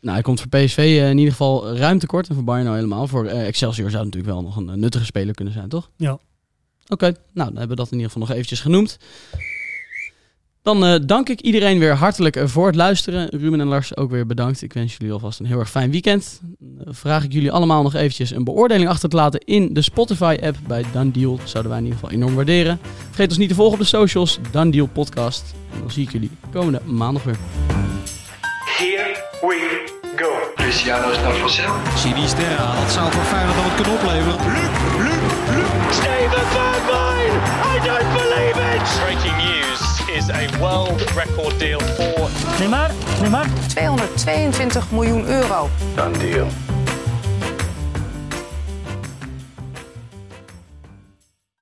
Nou, 0.00 0.12
hij 0.14 0.22
komt 0.22 0.40
voor 0.40 0.48
PSV 0.48 0.98
in 1.10 1.16
ieder 1.18 1.32
geval 1.32 1.76
ruim 1.76 1.98
tekort 1.98 2.28
en 2.28 2.34
voor 2.34 2.44
Bayern 2.44 2.64
nou 2.64 2.76
helemaal. 2.76 3.06
Voor 3.06 3.26
Excelsior 3.26 3.90
zou 3.90 4.04
natuurlijk 4.04 4.32
wel 4.32 4.42
nog 4.42 4.56
een 4.56 4.80
nuttige 4.80 5.04
speler 5.04 5.34
kunnen 5.34 5.54
zijn, 5.54 5.68
toch? 5.68 5.90
Ja. 5.96 6.18
Oké, 6.88 7.04
nou 7.06 7.16
dan 7.32 7.46
hebben 7.46 7.68
we 7.68 7.74
dat 7.82 7.86
in 7.86 7.92
ieder 7.98 8.10
geval 8.10 8.26
nog 8.26 8.36
eventjes 8.36 8.60
genoemd. 8.60 8.98
Dan 10.68 10.84
eh, 10.84 10.94
dank 11.02 11.28
ik 11.28 11.40
iedereen 11.40 11.78
weer 11.78 11.94
hartelijk 11.94 12.36
eh, 12.36 12.46
voor 12.46 12.66
het 12.66 12.74
luisteren. 12.74 13.28
Ruben 13.28 13.60
en 13.60 13.66
Lars 13.66 13.96
ook 13.96 14.10
weer 14.10 14.26
bedankt. 14.26 14.62
Ik 14.62 14.72
wens 14.72 14.96
jullie 14.96 15.12
alvast 15.12 15.40
een 15.40 15.46
heel 15.46 15.58
erg 15.58 15.70
fijn 15.70 15.90
weekend. 15.90 16.40
Dan 16.58 16.94
vraag 16.94 17.24
ik 17.24 17.32
jullie 17.32 17.52
allemaal 17.52 17.82
nog 17.82 17.94
eventjes 17.94 18.30
een 18.30 18.44
beoordeling 18.44 18.88
achter 18.88 19.08
te 19.08 19.16
laten 19.16 19.40
in 19.40 19.74
de 19.74 19.82
Spotify-app 19.82 20.56
bij 20.66 20.84
Dan 20.92 21.10
Deal. 21.10 21.38
Zouden 21.44 21.70
wij 21.70 21.80
in 21.80 21.86
ieder 21.86 22.00
geval 22.00 22.16
enorm 22.16 22.34
waarderen. 22.34 22.78
Vergeet 23.06 23.28
ons 23.28 23.38
niet 23.38 23.48
te 23.48 23.54
volgen 23.54 23.72
op 23.72 23.80
de 23.80 23.86
socials, 23.86 24.38
Dan 24.50 24.70
Deal 24.70 24.86
Podcast. 24.86 25.54
En 25.72 25.80
dan 25.80 25.90
zie 25.90 26.02
ik 26.02 26.12
jullie 26.12 26.30
komende 26.52 26.80
maandag 26.84 27.22
weer. 27.22 27.38
Here 28.64 29.24
we 29.40 29.84
go. 30.16 30.30
Cristiano 30.54 31.10
is 31.10 31.16
naar 31.16 31.34
Vassel. 31.34 31.72
Sinisterra, 31.96 32.80
dat 32.80 32.92
zou 32.92 33.12
voor 33.12 33.22
Feyenoord 33.22 33.56
nog 33.56 33.64
wat 33.64 33.74
kunnen 33.74 33.92
opleveren. 33.92 34.38
Steven 35.90 36.46
Bergwijn! 36.52 37.34
I 37.72 37.86
don't 37.86 38.12
believe 38.12 38.58
it! 38.74 39.00
Breaking 39.04 39.36
news 39.36 39.87
is 40.18 40.30
a 40.30 40.48
world 40.60 41.00
record 41.14 41.56
deal 41.60 41.78
for 41.78 42.28
222 42.58 44.82
miljoen 44.90 45.24
euro. 45.28 45.70
Done 45.94 46.18
deal. 46.18 46.48